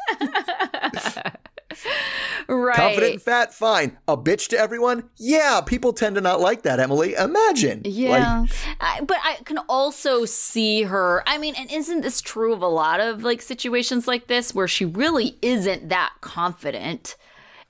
[2.48, 2.76] right.
[2.76, 3.98] confident and fat, fine.
[4.08, 5.60] A bitch to everyone, yeah.
[5.64, 6.80] People tend to not like that.
[6.80, 7.82] Emily, imagine.
[7.84, 8.46] Like, Yeah.
[8.80, 11.22] I, but I can also see her.
[11.26, 14.68] I mean, and isn't this true of a lot of like situations like this where
[14.68, 17.16] she really isn't that confident?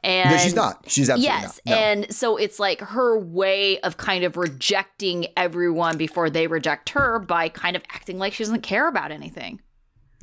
[0.04, 0.84] And no, she's not.
[0.86, 1.60] She's absolutely yes.
[1.64, 1.74] not.
[1.74, 1.76] No.
[1.78, 7.18] And so it's like her way of kind of rejecting everyone before they reject her
[7.18, 9.60] by kind of acting like she doesn't care about anything.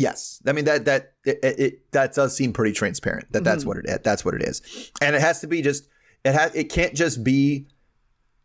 [0.02, 3.32] Yes, I mean that that it, it that does seem pretty transparent.
[3.32, 3.44] That Mm-hmm.
[3.46, 4.62] that's what it that's what it is,
[5.02, 5.88] and it has to be just
[6.24, 7.68] it has it can't just be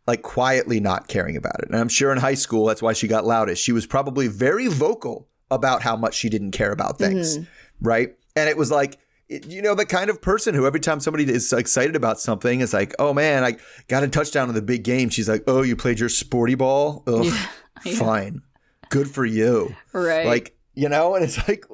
[0.07, 1.67] like quietly not caring about it.
[1.69, 3.61] And I'm sure in high school, that's why she got loudest.
[3.61, 7.39] She was probably very vocal about how much she didn't care about things,
[7.81, 8.15] right?
[8.35, 11.51] And it was like, you know, the kind of person who every time somebody is
[11.51, 13.57] excited about something, is like, oh man, I
[13.89, 15.09] got a touchdown in the big game.
[15.09, 17.03] She's like, oh, you played your sporty ball?
[17.07, 17.33] Ugh,
[17.97, 18.41] fine.
[18.89, 19.75] Good for you.
[19.91, 20.25] Right.
[20.25, 21.65] Like, you know, and it's like,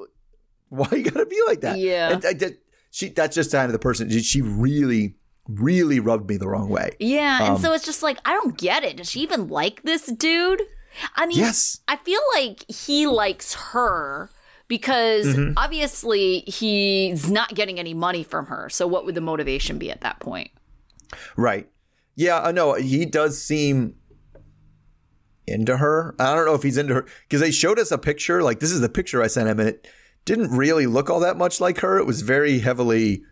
[0.70, 1.78] why you gotta be like that?
[1.78, 2.20] Yeah.
[2.24, 2.58] And
[2.90, 4.10] she, that's just kind of the person.
[4.10, 5.16] She really,
[5.48, 6.96] really rubbed me the wrong way.
[7.00, 8.98] Yeah, and Um, so it's just like I don't get it.
[8.98, 10.62] Does she even like this dude?
[11.16, 11.80] I mean, Yes.
[11.88, 14.30] I feel like he likes her
[14.68, 15.54] because Mm-hmm.
[15.58, 18.70] obviously he's not getting any money from her.
[18.70, 20.52] So what would the motivation be at that point?
[21.36, 21.68] Right.
[22.16, 22.74] Yeah, I know.
[22.76, 23.96] He does seem
[25.48, 26.16] into her.
[26.20, 28.42] I don't know if he's into her because they showed us a picture.
[28.44, 29.88] Like, this is the picture I sent him, and it
[30.26, 31.98] didn't really look all that much like her.
[32.00, 33.24] It was very heavily.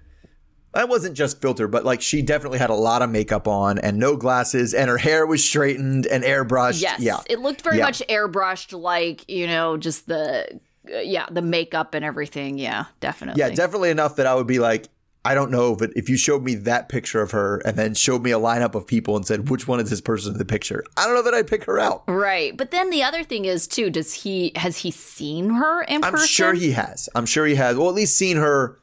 [0.73, 3.97] That wasn't just filter, but like she definitely had a lot of makeup on and
[3.97, 6.81] no glasses, and her hair was straightened and airbrushed.
[6.81, 7.17] Yes, Yeah.
[7.29, 7.85] it looked very Yeah.
[7.85, 10.59] much airbrushed, like you know, just the
[10.93, 12.57] uh, yeah, the makeup and everything.
[12.57, 13.39] Yeah, definitely.
[13.39, 14.87] Yeah, definitely enough that I would be like,
[15.23, 18.23] I don't know, but if you showed me that picture of her and then showed
[18.23, 20.83] me a lineup of people and said, which one is this person in the picture?
[20.97, 22.03] I don't know that I'd pick her out.
[22.07, 23.91] Right, but then the other thing is too.
[23.91, 26.27] Does he has he seen her in I'm person?
[26.27, 27.07] sure he has.
[27.13, 27.77] I'm sure he has.
[27.77, 28.79] Well, at least seen her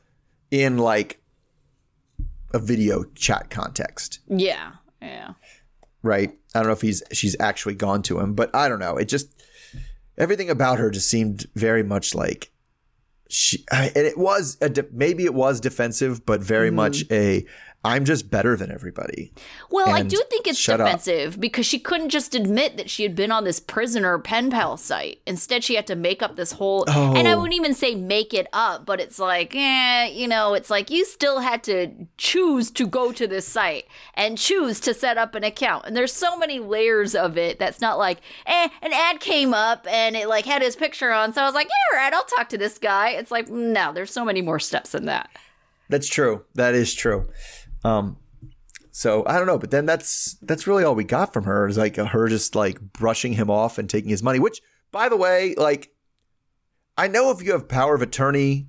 [0.53, 1.20] in like
[2.55, 4.72] a video chat context, Yeah,
[5.03, 5.33] yeah.
[6.03, 6.33] right?
[6.55, 8.96] I don't know if he's she's actually gone to him, but I don't know.
[8.96, 9.35] It just
[10.16, 12.51] everything about her just seemed very much like
[13.28, 13.64] she.
[13.70, 17.14] And it was a de- maybe it was defensive, but very much mm-hmm.
[17.14, 17.44] a
[17.84, 19.32] I'm just better than everybody.
[19.70, 20.86] Well, I do think it's shut up.
[20.86, 24.76] defensive because she couldn't just admit that she had been on this prisoner pen pal
[24.76, 25.20] site.
[25.26, 26.84] Instead, she had to make up this whole.
[26.88, 27.14] Oh.
[27.14, 27.36] And I Oh.
[27.38, 31.04] wouldn't even say make it up, but it's like, eh, you know, it's like you
[31.04, 35.44] still had to choose to go to this site and choose to set up an
[35.44, 35.84] account.
[35.86, 39.86] And there's so many layers of it that's not like, eh, an ad came up
[39.88, 41.32] and it like had his picture on.
[41.32, 43.10] So I was like, yeah, all right, I'll talk to this guy.
[43.10, 45.30] It's like, no, there's so many more steps than that.
[45.88, 46.44] That's true.
[46.54, 47.28] That is true.
[47.84, 48.16] Um,
[48.90, 51.78] so I don't know, but then that's that's really all we got from her is
[51.78, 54.38] like her just like brushing him off and taking his money.
[54.38, 54.60] Which,
[54.90, 55.90] by the way, like
[56.96, 58.66] I know if you have power of attorney,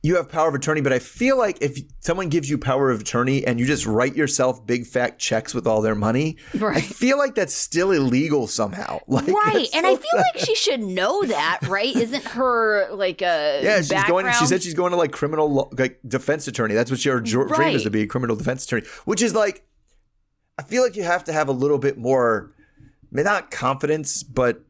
[0.00, 3.00] you have power of attorney, but I feel like if someone gives you power of
[3.00, 7.18] attorney and you just write yourself big fat checks with all their money, I feel
[7.18, 9.00] like that's still illegal somehow.
[9.08, 11.94] Like, Right, and so I feel like she should know that, right?
[11.94, 14.26] Isn't her like a Yeah, she's going.
[14.34, 16.74] She said she's going to like criminal law, like defense attorney.
[16.74, 18.86] That's what your dr- dream is to be a criminal defense attorney.
[19.04, 19.66] Which is like,
[20.58, 24.22] I feel like you have to have a little bit more, I mean, not confidence,
[24.22, 24.62] but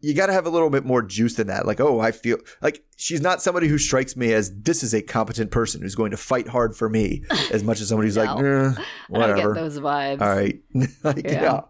[0.00, 1.66] you got to have a little bit more juice than that.
[1.66, 5.02] Like, oh, I feel like she's not somebody who strikes me as this is a
[5.02, 8.38] competent person who's going to fight hard for me as much as somebody who's like,
[8.38, 8.44] No.
[8.46, 9.54] eh, I whatever.
[9.54, 10.20] get those vibes.
[10.20, 10.60] All right,
[11.04, 11.42] like, Yeah.
[11.42, 11.60] yeah.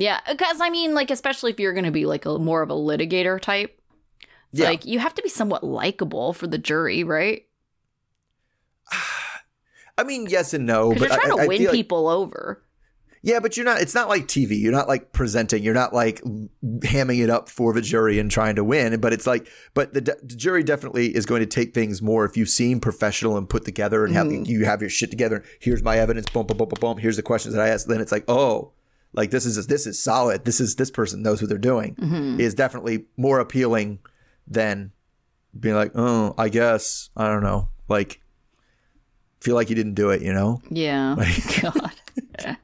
[0.00, 2.70] Yeah, because I mean, like, especially if you're going to be like a more of
[2.70, 3.80] a litigator type,
[4.52, 4.66] Yeah.
[4.66, 7.46] like you have to be somewhat likable for the jury, right?
[9.98, 11.74] I mean, yes and no, Because but you're trying I, to I win feel like-
[11.76, 12.62] people over.
[13.22, 13.80] Yeah, but you're not.
[13.80, 14.60] It's not like TV.
[14.60, 15.62] You're not like presenting.
[15.62, 16.22] You're not like
[16.80, 19.00] hamming it up for the jury and trying to win.
[19.00, 22.36] But it's like, but the, the jury definitely is going to take things more if
[22.36, 24.44] you seem professional and put together and have mm-hmm.
[24.44, 25.44] you have your shit together.
[25.60, 26.28] Here's my evidence.
[26.28, 26.98] Boom, boom, boom, boom, boom.
[26.98, 27.88] Here's the questions that I asked.
[27.88, 28.72] Then it's like, oh,
[29.12, 30.44] like this is this is solid.
[30.44, 31.96] This is this person knows what they're doing.
[31.96, 32.40] Mm-hmm.
[32.40, 33.98] Is definitely more appealing
[34.46, 34.92] than
[35.58, 37.68] being like, oh, I guess I don't know.
[37.88, 38.20] Like,
[39.40, 40.22] feel like you didn't do it.
[40.22, 40.60] You know.
[40.70, 41.14] Yeah.
[41.18, 42.56] Like, God.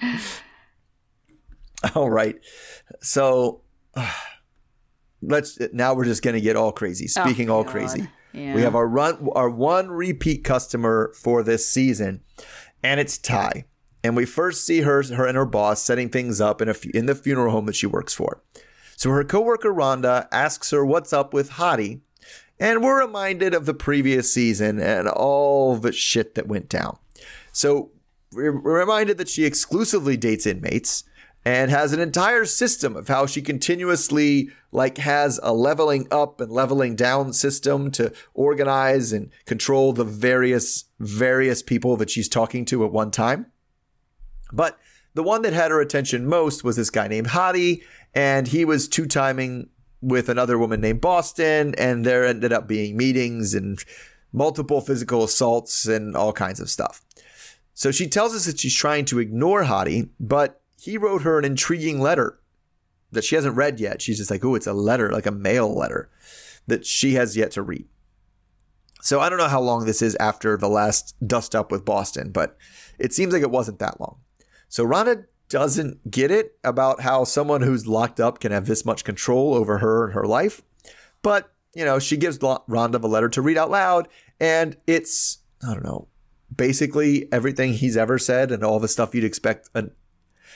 [1.94, 2.36] All right.
[3.00, 3.62] So
[5.22, 7.06] let's now we're just going to get all crazy.
[7.16, 7.72] Oh, Speaking all God.
[7.72, 8.08] crazy.
[8.32, 8.54] Yeah.
[8.54, 12.22] We have our run our one repeat customer for this season
[12.82, 13.64] and it's Ty.
[14.02, 17.06] And we first see her her and her boss setting things up in a in
[17.06, 18.42] the funeral home that she works for.
[18.96, 22.00] So her coworker Rhonda asks her what's up with Hottie,
[22.58, 26.98] and we're reminded of the previous season and all the shit that went down.
[27.52, 27.90] So
[28.32, 31.04] reminded that she exclusively dates inmates
[31.44, 36.52] and has an entire system of how she continuously like has a leveling up and
[36.52, 42.84] leveling down system to organize and control the various various people that she's talking to
[42.84, 43.46] at one time.
[44.52, 44.78] But
[45.14, 47.82] the one that had her attention most was this guy named Hottie,
[48.14, 49.70] and he was two timing
[50.02, 53.82] with another woman named Boston, and there ended up being meetings and
[54.32, 57.02] multiple physical assaults and all kinds of stuff.
[57.80, 61.46] So she tells us that she's trying to ignore Hottie, but he wrote her an
[61.46, 62.38] intriguing letter
[63.10, 64.02] that she hasn't read yet.
[64.02, 66.10] She's just like, oh, it's a letter, like a mail letter
[66.66, 67.88] that she has yet to read.
[69.00, 72.32] So I don't know how long this is after the last dust up with Boston,
[72.32, 72.58] but
[72.98, 74.18] it seems like it wasn't that long.
[74.68, 79.04] So Rhonda doesn't get it about how someone who's locked up can have this much
[79.04, 80.60] control over her and her life.
[81.22, 84.06] But, you know, she gives Rhonda the letter to read out loud,
[84.38, 86.08] and it's, I don't know,
[86.54, 89.70] basically everything he's ever said and all the stuff you'd expect.
[89.74, 89.90] And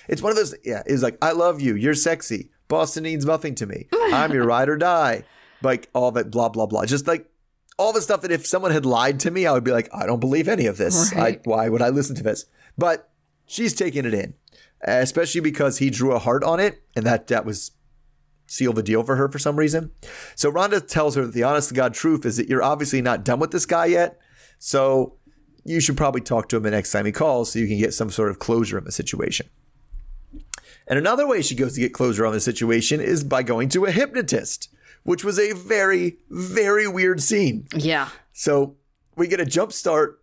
[0.09, 1.75] it's one of those, yeah, it's like, I love you.
[1.75, 2.51] You're sexy.
[2.69, 3.89] Boston needs nothing to me.
[3.93, 5.25] I'm your ride or die.
[5.63, 6.85] Like all that blah, blah, blah.
[6.87, 7.31] Just like
[7.79, 10.07] all the stuff that if someone had lied to me, I would be like, I
[10.07, 11.13] don't believe any of this.
[11.15, 11.39] Right.
[11.39, 12.47] I, why would I listen to this?
[12.77, 13.11] But
[13.47, 14.35] she's taking it in,
[14.83, 17.73] especially because he drew a heart on it, and that that was
[18.47, 19.91] seal the deal for her for some reason.
[20.35, 23.25] So Rhonda tells her that the honest to God truth is that you're obviously not
[23.25, 24.21] done with this guy yet.
[24.59, 25.17] So
[25.65, 27.95] you should probably talk to him the next time he calls so you can get
[27.95, 29.49] some sort of closure on the situation.
[30.87, 33.87] And another way she goes to get closure on the situation is by going to
[33.87, 34.69] a hypnotist
[35.05, 37.67] which was a very, very weird scene.
[37.75, 38.09] Yeah.
[38.33, 38.77] So
[39.17, 40.21] we get a jump start.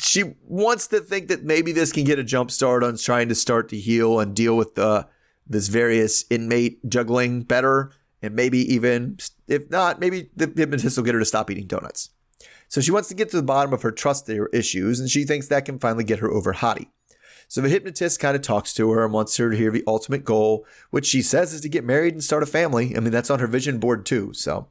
[0.00, 3.34] She wants to think that maybe this can get a jump start on trying to
[3.34, 5.06] start to heal and deal with the
[5.50, 11.14] this various inmate juggling better, and maybe even if not, maybe the hypnotist will get
[11.14, 12.10] her to stop eating donuts.
[12.68, 15.48] So she wants to get to the bottom of her trust issues, and she thinks
[15.48, 16.88] that can finally get her over Hottie.
[17.48, 20.22] So the hypnotist kind of talks to her and wants her to hear the ultimate
[20.22, 22.94] goal, which she says is to get married and start a family.
[22.94, 24.34] I mean, that's on her vision board too.
[24.34, 24.68] So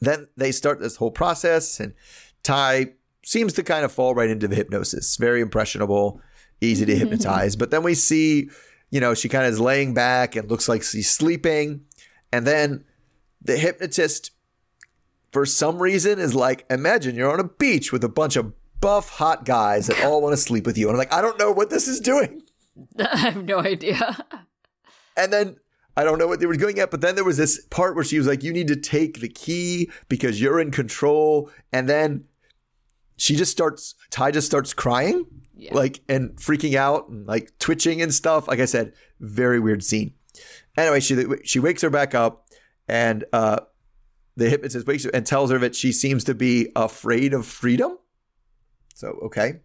[0.00, 1.94] then they start this whole process, and
[2.42, 2.92] Ty
[3.24, 5.16] seems to kind of fall right into the hypnosis.
[5.16, 6.20] Very impressionable,
[6.60, 7.56] easy to hypnotize.
[7.58, 8.50] But then we see,
[8.90, 11.86] you know, she kind of is laying back and looks like she's sleeping.
[12.30, 12.84] And then
[13.40, 14.32] the hypnotist,
[15.32, 19.10] for some reason, is like, imagine you're on a beach with a bunch of buff
[19.10, 20.88] hot guys that all want to sleep with you.
[20.88, 22.42] And I'm like, I don't know what this is doing.
[22.98, 24.24] I have no idea.
[25.16, 25.56] And then
[25.96, 28.04] I don't know what they were doing at, but then there was this part where
[28.04, 31.50] she was like, You need to take the key because you're in control.
[31.72, 32.24] And then
[33.16, 35.74] she just starts, Tai just starts crying, yeah.
[35.74, 38.48] like, and freaking out and like twitching and stuff.
[38.48, 40.14] Like I said, very weird scene.
[40.76, 42.46] Anyway, she she wakes her back up
[42.88, 43.60] and uh,
[44.36, 47.98] the hypnotist wakes her and tells her that she seems to be afraid of freedom.
[48.94, 49.60] So, okay.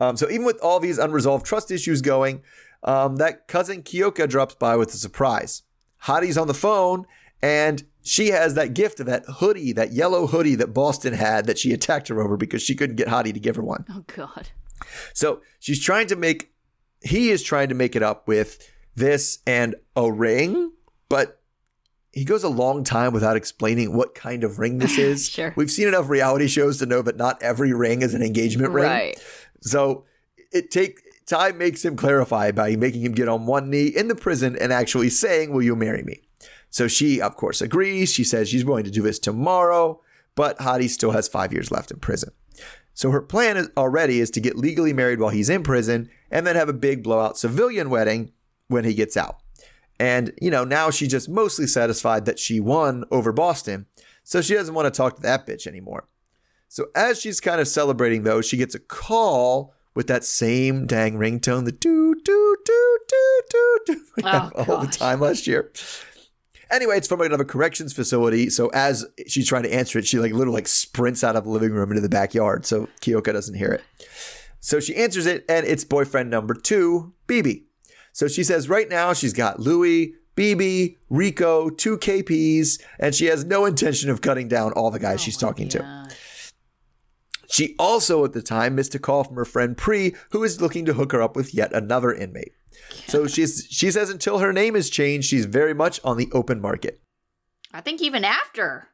[0.00, 2.42] Um, so, even with all these unresolved trust issues going,
[2.82, 5.62] um, that cousin Kyoka drops by with a surprise.
[5.98, 7.06] Hottie's on the phone,
[7.40, 11.58] and she has that gift of that hoodie, that yellow hoodie that Boston had that
[11.58, 13.84] she attacked her over because she couldn't get Hottie to give her one.
[13.90, 14.48] Oh, God.
[15.12, 16.52] So, she's trying to make,
[17.00, 20.72] he is trying to make it up with this and a ring,
[21.08, 21.40] but
[22.14, 25.28] he goes a long time without explaining what kind of ring this is.
[25.30, 25.52] sure.
[25.56, 28.84] We've seen enough reality shows to know that not every ring is an engagement ring.
[28.84, 29.22] Right.
[29.62, 30.04] So
[30.52, 34.14] it take Tai makes him clarify by making him get on one knee in the
[34.14, 36.20] prison and actually saying, "Will you marry me?"
[36.70, 38.12] So she, of course, agrees.
[38.12, 40.00] She says she's willing to do this tomorrow,
[40.36, 42.30] but Hottie still has five years left in prison.
[42.94, 46.46] So her plan is, already is to get legally married while he's in prison and
[46.46, 48.32] then have a big blowout civilian wedding
[48.68, 49.40] when he gets out.
[49.98, 53.86] And, you know, now she's just mostly satisfied that she won over Boston.
[54.24, 56.08] So she doesn't want to talk to that bitch anymore.
[56.68, 61.14] So as she's kind of celebrating, though, she gets a call with that same dang
[61.14, 65.70] ringtone, the doo doo doo doo doo doo, oh, all the time last year.
[66.70, 68.50] Anyway, it's from another corrections facility.
[68.50, 71.50] So as she's trying to answer it, she like literally like sprints out of the
[71.50, 73.84] living room into the backyard, so Kyoka doesn't hear it.
[74.60, 77.64] So she answers it, and it's boyfriend number two, BB.
[78.14, 83.44] So she says right now she's got Louis, BB, Rico, two KPs, and she has
[83.44, 86.08] no intention of cutting down all the guys oh she's talking to.
[87.50, 90.84] She also at the time missed a call from her friend Pre, who is looking
[90.86, 92.52] to hook her up with yet another inmate.
[93.06, 96.60] So she's she says until her name is changed, she's very much on the open
[96.60, 97.00] market.
[97.72, 98.90] I think even after.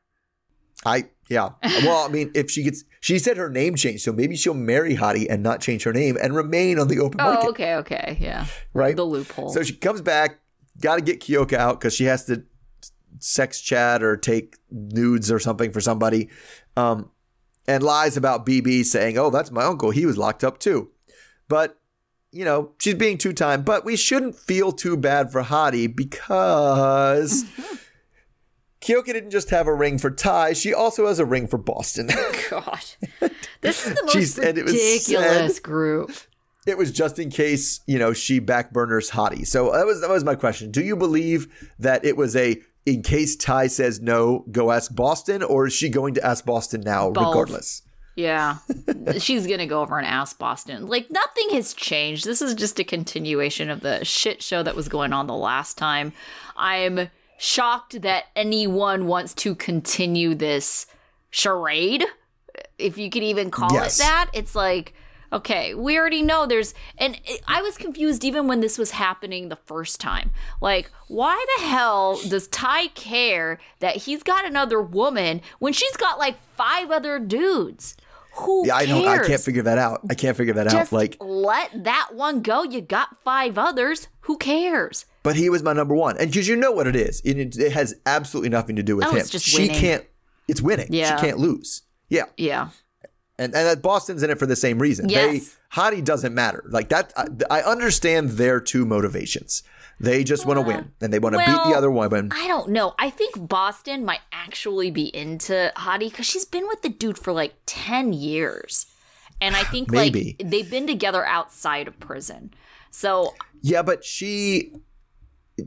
[0.84, 1.50] I yeah.
[1.62, 4.96] Well, I mean, if she gets, she said her name changed, so maybe she'll marry
[4.96, 7.46] Hottie and not change her name and remain on the open market.
[7.46, 8.46] Oh, okay, okay, yeah.
[8.74, 8.96] Right.
[8.96, 9.50] The loophole.
[9.50, 10.40] So she comes back,
[10.80, 12.42] got to get Kyoka out because she has to
[13.20, 16.30] sex chat or take nudes or something for somebody,
[16.76, 17.10] um,
[17.68, 19.90] and lies about BB saying, "Oh, that's my uncle.
[19.90, 20.90] He was locked up too."
[21.46, 21.78] But
[22.32, 23.62] you know, she's being two time.
[23.62, 27.44] But we shouldn't feel too bad for Hottie because.
[28.80, 32.08] Kyoka didn't just have a ring for Ty, she also has a ring for Boston.
[32.50, 32.84] God.
[33.60, 36.12] This is the most ridiculous group.
[36.66, 39.46] It was just in case, you know, she backburners Hottie.
[39.46, 40.70] So that was that was my question.
[40.70, 45.42] Do you believe that it was a in case Ty says no, go ask Boston,
[45.42, 47.28] or is she going to ask Boston now, Both.
[47.28, 47.82] regardless?
[48.16, 48.58] Yeah.
[49.18, 50.86] She's going to go over and ask Boston.
[50.86, 52.24] Like, nothing has changed.
[52.24, 55.78] This is just a continuation of the shit show that was going on the last
[55.78, 56.12] time.
[56.56, 57.08] I'm
[57.42, 60.84] shocked that anyone wants to continue this
[61.30, 62.04] charade,
[62.76, 63.98] if you could even call Yes.
[63.98, 64.30] it that.
[64.34, 64.92] It's like,
[65.32, 67.18] okay, we already know there's, and
[67.48, 70.32] I was confused even when this was happening the first time.
[70.60, 76.18] Like, why the hell does Ty care that he's got another woman when she's got
[76.18, 77.96] like five other dudes?
[78.34, 79.06] Who Yeah, I don't.
[79.06, 80.00] I can't figure that out.
[80.08, 80.92] I can't figure that out.
[80.92, 82.62] Like, let that one go.
[82.62, 84.08] You got five others.
[84.22, 85.06] Who cares?
[85.22, 87.72] but he was my number one, and because you know what it is, it, it
[87.72, 89.18] has absolutely nothing to do with Oh, him.
[89.18, 89.76] it's just she winning.
[89.76, 90.04] can't.
[90.48, 90.86] It's winning.
[90.90, 91.16] Yeah.
[91.16, 91.82] She can't lose.
[92.08, 92.68] Yeah, Yeah.
[93.38, 95.08] and and that Boston's in it for the same reason.
[95.08, 95.56] Yes.
[95.74, 96.64] They Hottie doesn't matter.
[96.68, 97.12] Like that.
[97.16, 99.62] I, I understand their two motivations.
[100.00, 102.30] They just want to win, uh, and they want to beat the other woman.
[102.32, 102.94] I don't know.
[102.98, 107.34] I think Boston might actually be into Hottie because she's been with the dude for
[107.34, 108.86] like 10 years.
[109.42, 110.36] And I think Maybe.
[110.38, 112.54] like they've been together outside of prison.
[112.90, 114.72] So Yeah, but she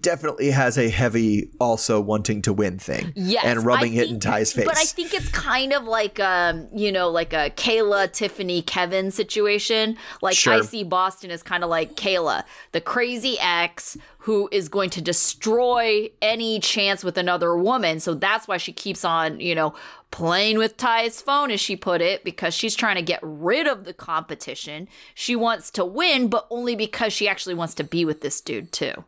[0.01, 3.13] definitely has a heavy also wanting to win thing.
[3.15, 4.65] Yes, and rubbing I it in Ty's face.
[4.65, 9.11] But I think it's kind of like um, you know, like a Kayla, Tiffany, Kevin
[9.11, 9.97] situation.
[10.21, 14.89] Like I see Boston as kind of like Kayla, the crazy ex who is going
[14.89, 17.99] to destroy any chance with another woman.
[17.99, 19.73] So that's why she keeps on, you know,
[20.11, 23.83] playing with Ty's phone, as she put it, because she's trying to get rid of
[23.83, 24.87] the competition.
[25.13, 28.71] She wants to win, but only because she actually wants to be with this dude
[28.71, 29.03] too.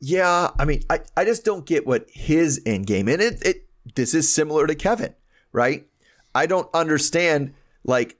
[0.00, 3.66] Yeah, I mean, I, I just don't get what his end game and it it
[3.94, 5.14] this is similar to Kevin,
[5.52, 5.86] right?
[6.34, 8.16] I don't understand like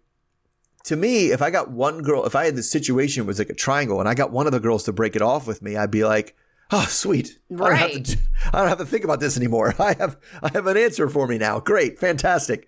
[0.85, 3.55] to me, if I got one girl, if I had this situation was like a
[3.55, 5.91] triangle and I got one of the girls to break it off with me, I'd
[5.91, 6.35] be like,
[6.71, 7.39] oh sweet.
[7.53, 8.05] I don't have Right.
[8.07, 8.19] to
[8.53, 9.75] I don't have to think about this anymore.
[9.79, 11.61] I have I have an answer for me now.
[11.61, 12.67] Great, fantastic.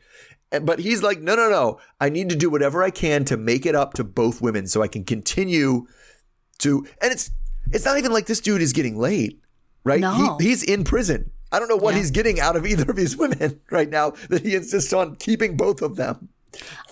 [0.53, 1.81] Eh, but he's like, no, no, no.
[2.01, 4.83] I need to do whatever I can to make it up to both women so
[4.83, 5.87] I can continue
[6.59, 7.31] to and it's
[7.73, 9.39] it's not even like this dude is getting laid,
[9.85, 10.01] right?
[10.01, 10.37] No.
[10.39, 11.31] He, he's in prison.
[11.53, 12.01] I don't know what Yeah.
[12.01, 15.57] he's getting out of either of these women right now that he insists on keeping
[15.57, 16.29] both of them.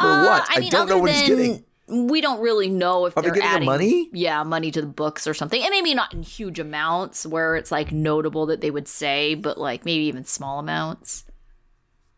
[0.01, 0.47] For Uh, what?
[0.51, 1.65] I mean, I don't know what he's getting.
[1.89, 4.11] We don't really know if Are they they're getting the adding money?
[4.13, 7.73] Yeah, money to the books or something, and maybe not in huge amounts where it's
[7.73, 11.25] like notable that they would say, but like maybe even small amounts.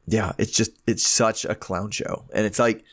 [0.08, 2.24] Yeah, it's just it's such a clown show.
[2.34, 2.84] And it's like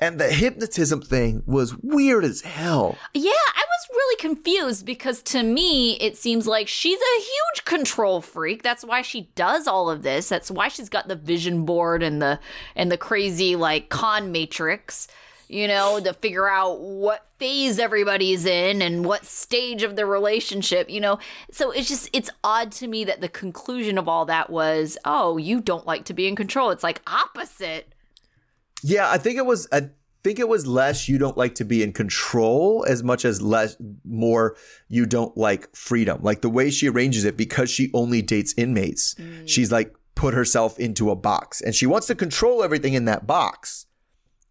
[0.00, 2.96] and the hypnotism thing was weird as hell.
[3.14, 8.20] Yeah, I was really confused because to me it seems like she's a huge control
[8.20, 8.62] freak.
[8.62, 10.28] That's why she does all of this.
[10.28, 12.38] That's why she's got the vision board and the
[12.76, 15.08] and the crazy like con matrix,
[15.48, 20.90] you know, to figure out what phase everybody's in and what stage of the relationship,
[20.90, 21.18] you know.
[21.50, 25.38] So it's just it's odd to me that the conclusion of all that was, "Oh,
[25.38, 27.92] you don't like to be in control." It's like opposite.
[28.82, 29.90] Yeah, I think it was I
[30.24, 33.76] think it was less you don't like to be in control as much as less
[34.04, 34.56] more
[34.88, 36.20] you don't like freedom.
[36.22, 39.14] Like the way she arranges it because she only dates inmates.
[39.14, 39.48] Mm.
[39.48, 43.26] She's like put herself into a box and she wants to control everything in that
[43.26, 43.86] box.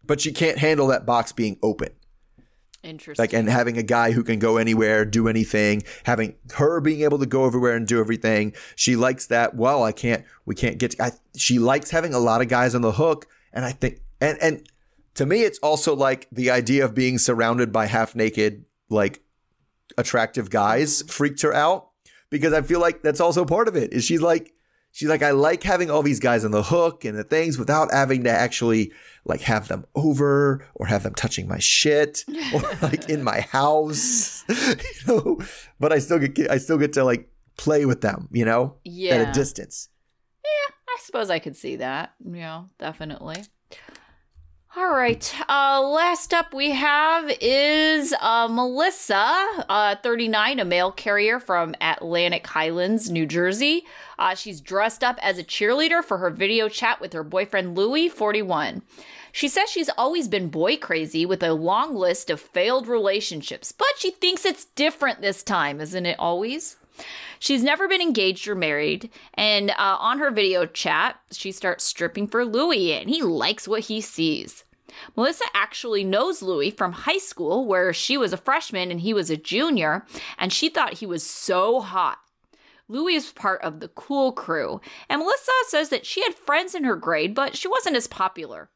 [0.04, 1.90] But she can't handle that box being open.
[2.82, 3.22] Interesting.
[3.22, 7.18] Like and having a guy who can go anywhere, do anything, having her being able
[7.18, 8.54] to go everywhere and do everything.
[8.76, 9.56] She likes that.
[9.56, 10.24] Well, I can't.
[10.46, 10.98] We can't get.
[11.00, 14.38] I, she likes having a lot of guys on the hook, and I think and
[14.40, 14.68] and
[15.14, 19.22] to me, it's also like the idea of being surrounded by half naked, like
[19.96, 21.08] attractive guys mm-hmm.
[21.08, 21.90] freaked her out
[22.30, 23.92] because I feel like that's also part of it.
[23.92, 24.54] Is she's like.
[24.90, 27.92] She's like, I like having all these guys on the hook and the things without
[27.92, 28.90] having to actually
[29.28, 34.44] like have them over or have them touching my shit or like in my house,
[34.48, 34.74] you
[35.06, 35.40] know.
[35.78, 39.16] But I still get I still get to like play with them, you know, yeah.
[39.16, 39.90] at a distance.
[40.42, 42.14] Yeah, I suppose I could see that.
[42.24, 43.44] Yeah, definitely.
[44.78, 45.34] All right.
[45.48, 52.46] Uh, last up we have is uh, Melissa, uh, 39, a mail carrier from Atlantic
[52.46, 53.84] Highlands, New Jersey.
[54.20, 58.08] Uh, she's dressed up as a cheerleader for her video chat with her boyfriend Louis,
[58.08, 58.82] 41.
[59.32, 63.88] She says she's always been boy crazy with a long list of failed relationships, but
[63.96, 66.76] she thinks it's different this time, isn't it always?
[67.40, 72.28] She's never been engaged or married, and uh, on her video chat, she starts stripping
[72.28, 74.64] for Louis, and he likes what he sees.
[75.16, 79.30] Melissa actually knows Louis from high school, where she was a freshman and he was
[79.30, 80.06] a junior,
[80.38, 82.18] and she thought he was so hot.
[82.88, 86.84] Louis is part of the cool crew, and Melissa says that she had friends in
[86.84, 88.70] her grade, but she wasn't as popular.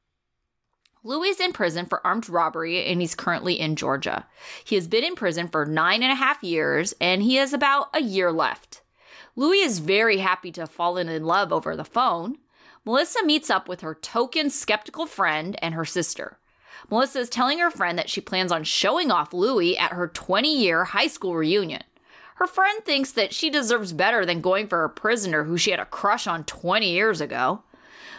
[1.04, 4.26] Louis is in prison for armed robbery and he's currently in Georgia.
[4.64, 7.88] He has been in prison for nine and a half years and he has about
[7.92, 8.82] a year left.
[9.34, 12.36] Louis is very happy to have fallen in love over the phone.
[12.84, 16.38] Melissa meets up with her token skeptical friend and her sister.
[16.90, 20.56] Melissa is telling her friend that she plans on showing off Louis at her 20
[20.56, 21.84] year high school reunion.
[22.36, 25.78] Her friend thinks that she deserves better than going for a prisoner who she had
[25.78, 27.62] a crush on 20 years ago.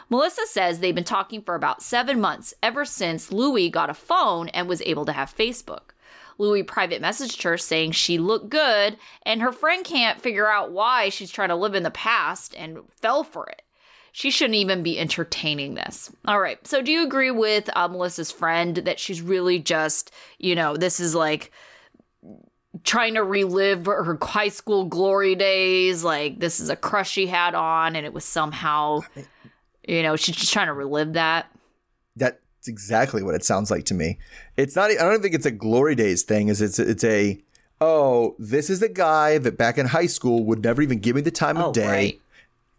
[0.09, 4.47] Melissa says they've been talking for about seven months, ever since Louis got a phone
[4.49, 5.91] and was able to have Facebook.
[6.37, 11.09] Louis private messaged her saying she looked good, and her friend can't figure out why
[11.09, 13.62] she's trying to live in the past and fell for it.
[14.15, 16.11] She shouldn't even be entertaining this.
[16.25, 16.65] All right.
[16.67, 20.99] So, do you agree with uh, Melissa's friend that she's really just, you know, this
[20.99, 21.51] is like
[22.83, 26.03] trying to relive her high school glory days?
[26.03, 28.99] Like, this is a crush she had on, and it was somehow,
[29.87, 31.49] you know, she's just trying to relive that.
[32.15, 32.37] That's
[32.67, 34.19] exactly what it sounds like to me.
[34.57, 34.91] It's not.
[34.91, 36.49] I don't think it's a glory days thing.
[36.49, 37.41] Is it's it's a
[37.81, 41.23] oh this is the guy that back in high school would never even give me
[41.23, 42.21] the time Oh, of day, right.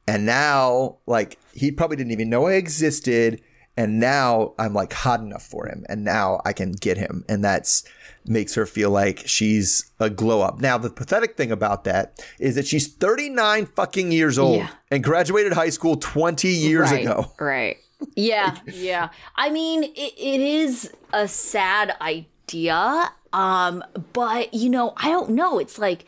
[0.07, 3.41] And now like he probably didn't even know I existed,
[3.77, 7.45] and now I'm like hot enough for him, and now I can get him, and
[7.45, 7.85] that's
[8.27, 10.59] makes her feel like she's a glow up.
[10.61, 14.71] Now the pathetic thing about that is that she's 39 fucking years old Yeah.
[14.91, 17.31] and graduated high school 20 years right, ago.
[17.39, 17.77] Right.
[18.17, 19.11] Yeah, yeah.
[19.37, 23.13] I mean, it, it is a sad idea.
[23.33, 25.59] Um, but you know, I don't know.
[25.59, 26.07] It's like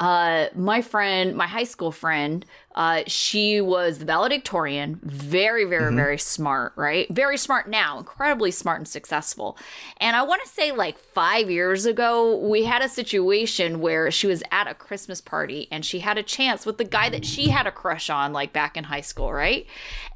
[0.00, 2.44] uh my friend, my high school friend,
[2.74, 7.08] uh, she was the valedictorian, very, very, very smart, right?
[7.10, 9.58] Very smart now, incredibly smart and successful.
[9.96, 14.28] And I want to say, like five years ago, we had a situation where she
[14.28, 17.48] was at a Christmas party and she had a chance with the guy that she
[17.48, 19.66] had a crush on, like back in high school, right?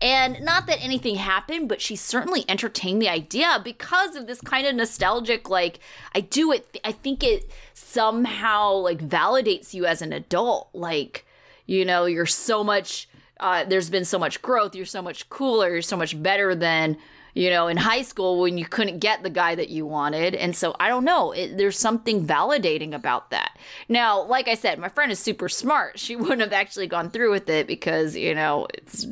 [0.00, 4.64] And not that anything happened, but she certainly entertained the idea because of this kind
[4.64, 5.80] of nostalgic, like,
[6.14, 10.68] I do it, I think it somehow like validates you as an adult.
[10.72, 11.23] Like,
[11.66, 13.08] you know, you're so much,
[13.40, 16.96] uh, there's been so much growth, you're so much cooler, you're so much better than,
[17.34, 20.34] you know, in high school when you couldn't get the guy that you wanted.
[20.34, 23.58] And so I don't know, it, there's something validating about that.
[23.88, 25.98] Now, like I said, my friend is super smart.
[26.04, 29.06] She wouldn't have actually gone through with it because, you know, it's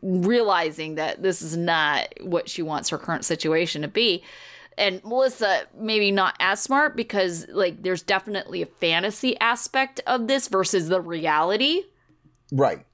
[0.00, 4.24] realizing that this is not what she wants her current situation to be.
[4.78, 10.48] And Melissa, maybe not as smart because, like, there's definitely a fantasy aspect of this
[10.48, 11.82] versus the reality.
[12.52, 12.84] Right.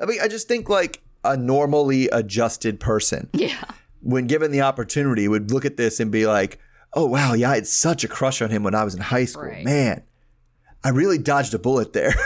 [0.00, 3.62] I mean, I just think like a normally adjusted person, Yeah.
[4.00, 6.58] when given the opportunity, would look at this and be like,
[6.94, 9.24] oh, wow, yeah, I had such a crush on him when I was in high
[9.26, 9.44] school.
[9.44, 9.64] Right.
[9.64, 10.02] Man,
[10.82, 12.14] I really dodged a bullet there.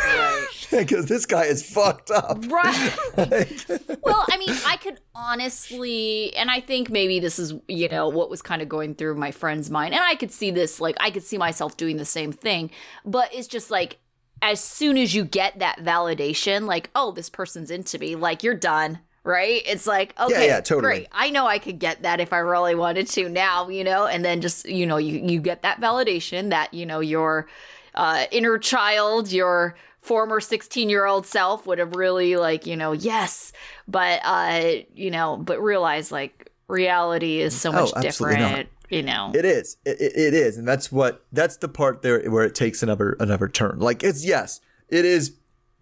[0.71, 2.39] Because this guy is fucked up.
[2.51, 2.93] Right.
[4.03, 8.29] well, I mean, I could honestly, and I think maybe this is, you know, what
[8.29, 9.95] was kind of going through my friend's mind.
[9.95, 12.71] And I could see this, like, I could see myself doing the same thing.
[13.05, 13.99] But it's just like,
[14.43, 18.55] as soon as you get that validation, like, oh, this person's into me, like, you're
[18.55, 19.01] done.
[19.27, 19.63] Right?
[19.65, 20.83] It's like, okay, yeah, totally.
[20.83, 21.09] great.
[21.11, 24.23] I know I could get that if I really wanted to now, you know, and
[24.23, 27.49] then just, you know, you, you get that validation that, you know, your
[27.95, 32.93] uh, inner child, your former 16 year old self would have really like you know
[32.93, 33.55] yes
[33.89, 38.67] but uh you know but realize like reality is so much Oh, absolutely not.
[38.95, 39.77] You know It is.
[39.85, 43.49] It, it- is, and that's what that's the part there where it takes another another
[43.49, 43.79] turn.
[43.79, 45.37] Like it's yes, it is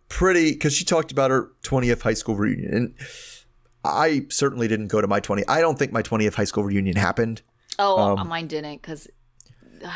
[0.08, 2.94] pretty because she talked about her 20th high school reunion, and
[3.84, 5.42] I certainly didn't go to my 20.
[5.48, 7.42] I don't think my 20th high school reunion happened.
[7.78, 9.08] oh um, mine didn't because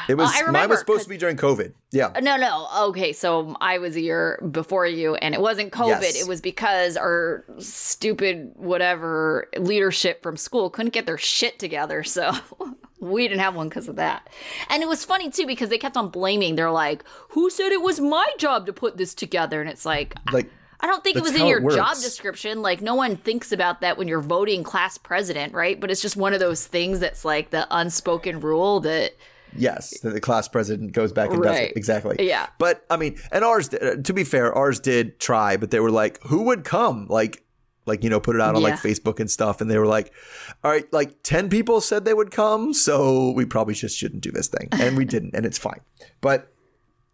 [0.08, 1.72] It was I mine was supposed to be during COVID.
[1.92, 6.02] Yeah, no no okay so i was a year before you and it wasn't covid
[6.02, 6.20] Yes.
[6.20, 12.32] it was because our stupid whatever leadership from school couldn't get their shit together so
[13.00, 14.28] we didn't have one because of that
[14.68, 17.80] and it was funny too because they kept on blaming they're like who said it
[17.80, 21.22] was my job to put this together and it's like like I don't think it
[21.22, 22.60] was in your job description.
[22.60, 25.80] Like, no one thinks about that when you're voting class president, right?
[25.80, 29.12] But it's just one of those things that's like the unspoken rule that,
[29.58, 32.16] yes, the class president goes back and does it exactly.
[32.20, 32.46] Yeah.
[32.58, 33.72] but I mean, and ours.
[33.72, 37.06] uh, To be fair, ours did try, but they were like, who would come?
[37.08, 37.42] Like.
[37.88, 40.12] Like you know, put it out on like Facebook and stuff, and they were like,
[40.64, 44.32] "All right, like ten people said they would come, so we probably just shouldn't do
[44.32, 45.78] this thing," and we didn't, and it's fine.
[46.20, 46.52] But,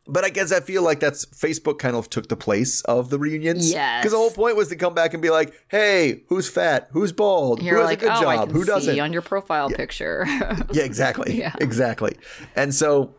[0.06, 3.18] but I guess I feel like that's Facebook kind of took the place of the
[3.18, 4.00] reunions, Yes.
[4.00, 6.88] because the whole point was to come back and be like, "Hey, who's fat?
[6.92, 7.62] Who's bald?
[7.62, 8.50] you're who has like, a good oh, job?
[8.50, 10.26] Who doesn't?" see on your profile picture.
[10.72, 11.34] Yeah, exactly.
[11.42, 11.54] Yeah.
[11.60, 12.16] Exactly.
[12.56, 13.14] And so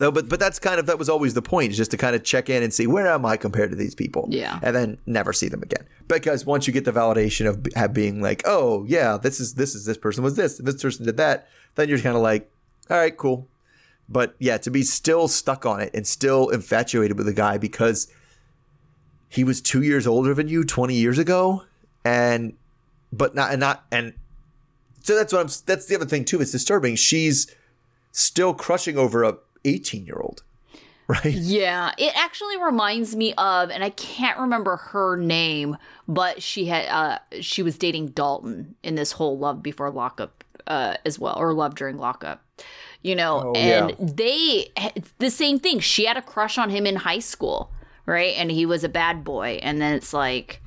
[0.00, 2.24] no, but but that's kind of that was always the point, just to kind of
[2.24, 4.26] check in and see where am I compared to these people.
[4.30, 4.58] Yeah.
[4.62, 5.86] And then never see them again.
[6.08, 9.84] Because once you get the validation of being like, oh yeah, this is this is
[9.84, 12.50] this person was this, and this person did that, then you're kind of like,
[12.90, 13.48] all right, cool.
[14.08, 18.12] But yeah, to be still stuck on it and still infatuated with the guy because
[19.28, 21.62] he was two years older than you 20 years ago,
[22.04, 22.54] and
[23.12, 24.14] but not and not and
[25.02, 25.48] so that's what I'm.
[25.66, 26.40] That's the other thing too.
[26.40, 26.96] It's disturbing.
[26.96, 27.52] She's
[28.12, 30.42] still crushing over a 18 year old.
[31.08, 31.24] right?
[31.24, 35.76] Yeah, it actually reminds me of, and I can't remember her name,
[36.06, 40.94] but she had uh she was dating Dalton in this whole Love Before Lockup uh
[41.04, 42.44] as well, or Love During Lockup.
[43.02, 43.96] You know, Oh, and yeah.
[43.98, 44.72] they
[45.18, 45.80] the same thing.
[45.80, 47.72] She had a crush on him in high school,
[48.06, 48.34] right?
[48.36, 50.60] And he was a bad boy, and then it's like.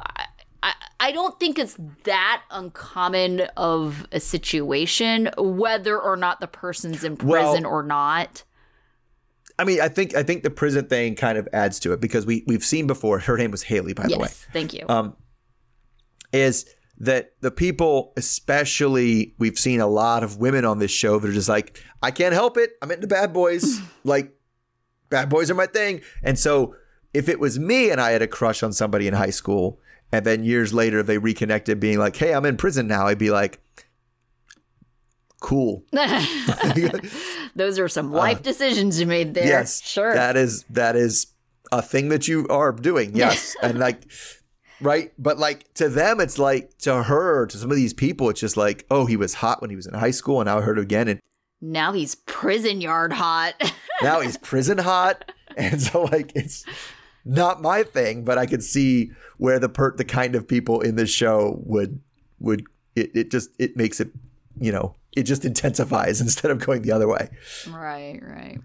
[0.00, 0.26] I,
[0.62, 7.04] I, I don't think it's that uncommon of a situation, whether or not the person's
[7.04, 8.42] in Well- prison or not.
[9.60, 12.26] I mean, I think I think the prison thing kind of adds to it because
[12.26, 13.18] we we've seen before.
[13.20, 14.22] Her name was Haley, by the way.
[14.26, 14.84] Yes, thank you.
[14.88, 15.16] um,
[16.32, 16.64] is
[17.00, 21.32] that the people, especially, we've seen a lot of women on this show that are
[21.32, 22.72] just like, I can't help it.
[22.82, 23.80] I'm into bad boys.
[24.04, 24.32] like,
[25.08, 26.00] bad boys are my thing.
[26.22, 26.74] And so,
[27.14, 29.80] if it was me and I had a crush on somebody in high school,
[30.10, 33.30] and then years later they reconnected, being like, hey, I'm in prison now, I'd be
[33.30, 33.60] like,
[35.40, 35.84] cool.
[37.54, 39.44] Those are some life decisions you made there.
[39.44, 40.14] Uh, yes, sure.
[40.14, 41.28] That is that is
[41.70, 43.14] a thing that you are doing.
[43.14, 44.02] Yes, and like,
[44.80, 48.40] right, but like to them, it's like to her, to some of these people, it's
[48.40, 50.62] just like, oh, he was hot when he was in high school, and now I
[50.62, 51.20] heard it again, and
[51.60, 53.54] now he's prison yard hot.
[54.02, 56.64] now he's prison hot, and so like it's
[57.24, 60.96] not my thing, but I could see where the per the kind of people in
[60.96, 62.00] this show would
[62.38, 62.64] would
[62.94, 64.10] it, it just it makes it
[64.60, 67.28] you know it just intensifies instead of going the other way.
[67.68, 68.58] right, right.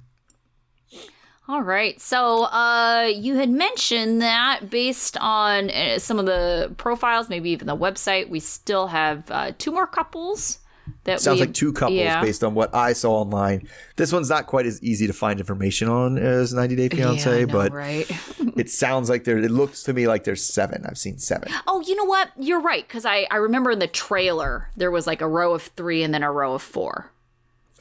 [1.48, 2.00] All right.
[2.00, 7.68] So, uh, you had mentioned that based on uh, some of the profiles, maybe even
[7.68, 10.60] the website, we still have uh, two more couples
[11.06, 12.22] that Sounds we, like two couples yeah.
[12.22, 13.68] based on what I saw online.
[13.96, 17.46] This one's not quite as easy to find information on as 90 Day Fiance, Yeah,
[17.46, 18.10] know, but right.
[18.58, 19.38] it sounds like there.
[19.38, 20.86] It looks to me like there's seven.
[20.86, 21.52] I've seen seven.
[21.68, 22.32] Oh, you know what?
[22.38, 25.64] You're right because I I remember in the trailer there was like a row of
[25.64, 27.12] three and then a row of four.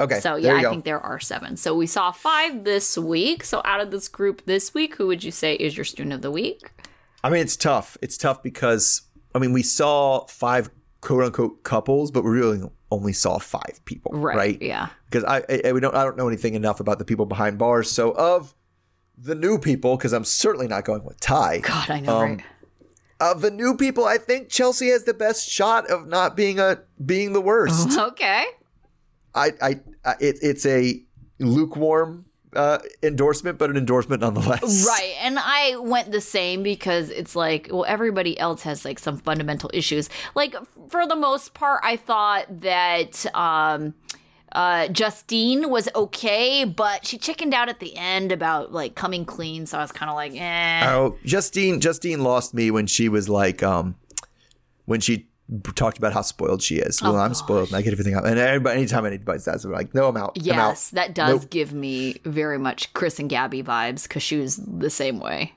[0.01, 0.71] Okay, So yeah, I go.
[0.71, 1.57] think there are seven.
[1.57, 3.45] So we saw five this week.
[3.45, 6.23] So out of this group this week, who would you say is your student of
[6.23, 6.71] the week?
[7.23, 7.97] I mean, it's tough.
[8.03, 9.03] It's tough because
[9.35, 10.71] I mean, we saw five
[11.03, 14.37] quote unquote couples, but we really only saw five people, Right.
[14.37, 14.63] right?
[14.63, 14.89] Yeah.
[15.11, 17.91] Because I, I we don't I don't know anything enough about the people behind bars.
[17.91, 18.55] So of
[19.17, 21.59] the new people, because I'm certainly not going with Ty.
[21.61, 22.43] God, I know, Um, right?
[23.21, 26.81] Of the new people, I think Chelsea has the best shot of not being a
[27.05, 27.97] being the worst.
[27.99, 28.47] Okay.
[29.35, 31.03] I, I, I it, it's a
[31.39, 34.87] lukewarm uh, endorsement, but an endorsement nonetheless.
[34.93, 35.15] Right.
[35.21, 39.71] And I went the same because it's like, well, everybody else has like some fundamental
[39.73, 40.11] issues.
[40.35, 40.55] Like,
[40.89, 43.95] for the most part, I thought that um,
[44.53, 49.67] uh, Justine was okay, but she chickened out at the end about like coming clean.
[49.67, 50.91] So I was kind of like, eh.
[50.91, 53.97] Oh, Justine, Justine lost me when she was like, um,
[54.85, 55.29] when she
[55.75, 57.03] talked about how spoiled she is.
[57.03, 58.27] Well, I'm spoiled and I get everything out.
[58.27, 60.37] And everybody, anytime anybody says, I'm like, no, I'm out.
[60.37, 60.47] I'm out.
[60.47, 61.51] Yes, that does Nope.
[61.51, 65.53] give me very much Chris and Gabby vibes because she was the same way.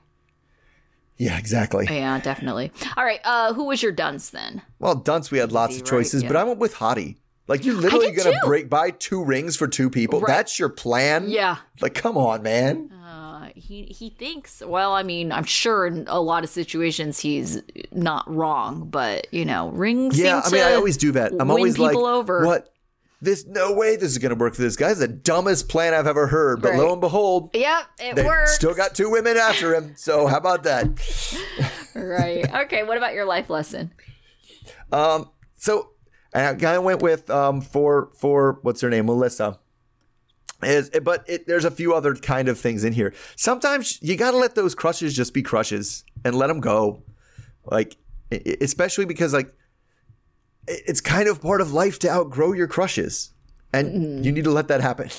[1.18, 1.86] Yeah, exactly.
[1.88, 2.70] Yeah, definitely.
[2.96, 4.60] All right, uh, who was your dunce then?
[4.78, 5.90] Well, Dunce, we had lots Easy, of right?
[5.98, 6.28] choices, Yeah.
[6.28, 7.16] but I went with Hottie.
[7.48, 8.46] Like, you're literally going to too.
[8.46, 10.20] break buy two rings for two people.
[10.20, 10.26] Right.
[10.28, 11.28] That's your plan?
[11.28, 11.56] Yeah.
[11.80, 12.90] Like, come on, man.
[12.92, 14.62] Uh, he he thinks.
[14.64, 19.44] Well, I mean, I'm sure in a lot of situations he's not wrong, but you
[19.44, 20.18] know, rings.
[20.18, 21.32] Yeah, I mean, I always do that.
[21.40, 22.44] I'm always like, over.
[22.46, 22.72] what?
[23.22, 24.90] This no way this is going to work for this guy.
[24.90, 26.60] Is the dumbest plan I've ever heard.
[26.60, 26.78] But Right.
[26.80, 28.54] lo and behold, Yep, it works.
[28.54, 29.94] still got two women after him.
[29.96, 30.86] So how about that?
[31.94, 32.44] right.
[32.64, 32.82] Okay.
[32.82, 33.90] What about your life lesson?
[34.92, 35.92] Um, so
[36.34, 39.58] I kind of went with um for for what's her name, Melissa.
[40.62, 43.12] Is but it, there's a few other kind of things in here.
[43.36, 47.02] Sometimes you got to let those crushes just be crushes and let them go,
[47.64, 47.96] like
[48.32, 49.54] especially because like
[50.66, 53.32] it's kind of part of life to outgrow your crushes,
[53.72, 55.10] and you need to let that happen.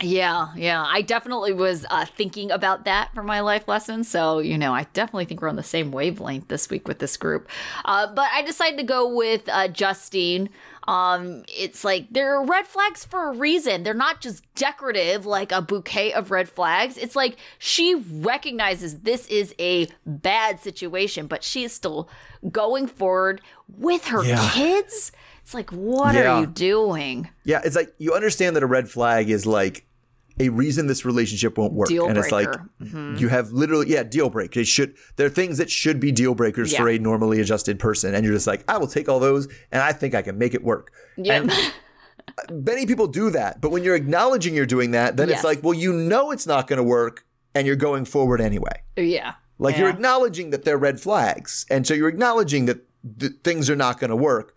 [0.00, 0.84] Yeah, yeah.
[0.84, 4.02] I definitely was uh, thinking about that for my life lesson.
[4.02, 7.16] So, you know, I definitely think we're on the same wavelength this week with this
[7.16, 7.48] group.
[7.84, 10.50] Uh, but I decided to go with uh, Justine.
[10.86, 13.82] Um, it's like there are red flags for a reason.
[13.82, 16.98] They're not just decorative like a bouquet of red flags.
[16.98, 22.08] It's like she recognizes this is a bad situation, but she is still
[22.50, 24.50] going forward with her Yeah.
[24.52, 25.12] kids.
[25.42, 26.36] It's like, what Yeah.
[26.36, 27.28] are you doing?
[27.44, 29.86] Yeah, it's like you understand that a red flag is like
[30.40, 32.68] a reason this relationship won't work, Deal and it's like breaker.
[32.82, 33.16] Mm-hmm.
[33.18, 34.56] you have literally yeah deal break.
[34.56, 38.14] It should there are things that should be deal breakers for a normally adjusted person,
[38.14, 40.54] and you're just like I will take all those, and I think I can make
[40.54, 40.92] it work.
[41.16, 41.46] Yeah.
[42.50, 45.38] Many people do that, but when you're acknowledging you're doing that, then Yes.
[45.38, 47.24] it's like well you know it's not going to work,
[47.54, 48.82] and you're going forward anyway.
[48.96, 49.34] yeah.
[49.56, 52.80] Like you're acknowledging that they're red flags, and so you're acknowledging that
[53.20, 54.52] th- things are not going to work,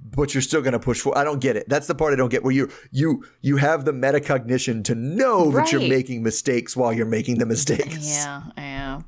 [0.00, 1.16] but you're still going to push for.
[1.16, 1.68] I don't get it.
[1.68, 2.42] That's the part I don't get.
[2.42, 7.06] Where you you you have the metacognition to know that you're making mistakes while you're
[7.06, 8.08] making the mistakes.
[8.08, 9.00] Yeah, yeah.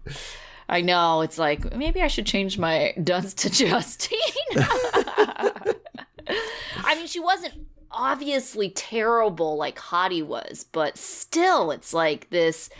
[0.68, 1.20] I know.
[1.22, 4.18] It's like maybe I should change my duns to Justine.
[6.84, 7.54] I mean, she wasn't
[7.90, 12.70] obviously terrible like Hottie was, but still, it's like this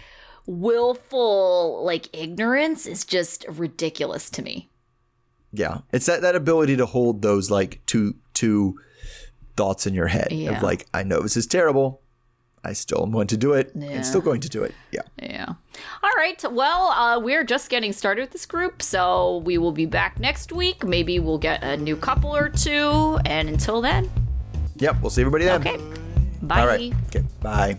[0.46, 4.69] willful like ignorance is just ridiculous to me.
[5.52, 8.78] Yeah, it's that that ability to hold those like two two
[9.56, 10.56] thoughts in your head Yeah.
[10.56, 12.00] of like, I know this is terrible.
[12.62, 13.72] I still am going to do it.
[13.74, 13.88] Yeah.
[13.88, 14.74] and still going to do it.
[14.92, 15.00] Yeah.
[15.20, 15.46] Yeah.
[16.02, 16.42] All right.
[16.50, 20.52] Well, uh, we're just getting started with this group, so we will be back next
[20.52, 20.84] week.
[20.84, 23.18] Maybe we'll get a new couple or two.
[23.24, 24.10] And until then,
[24.76, 24.96] Yep.
[25.02, 25.60] We'll see everybody then.
[25.60, 25.76] okay.
[26.42, 26.60] Bye.
[26.60, 26.92] All right.
[27.08, 27.24] Okay.
[27.40, 27.78] Bye.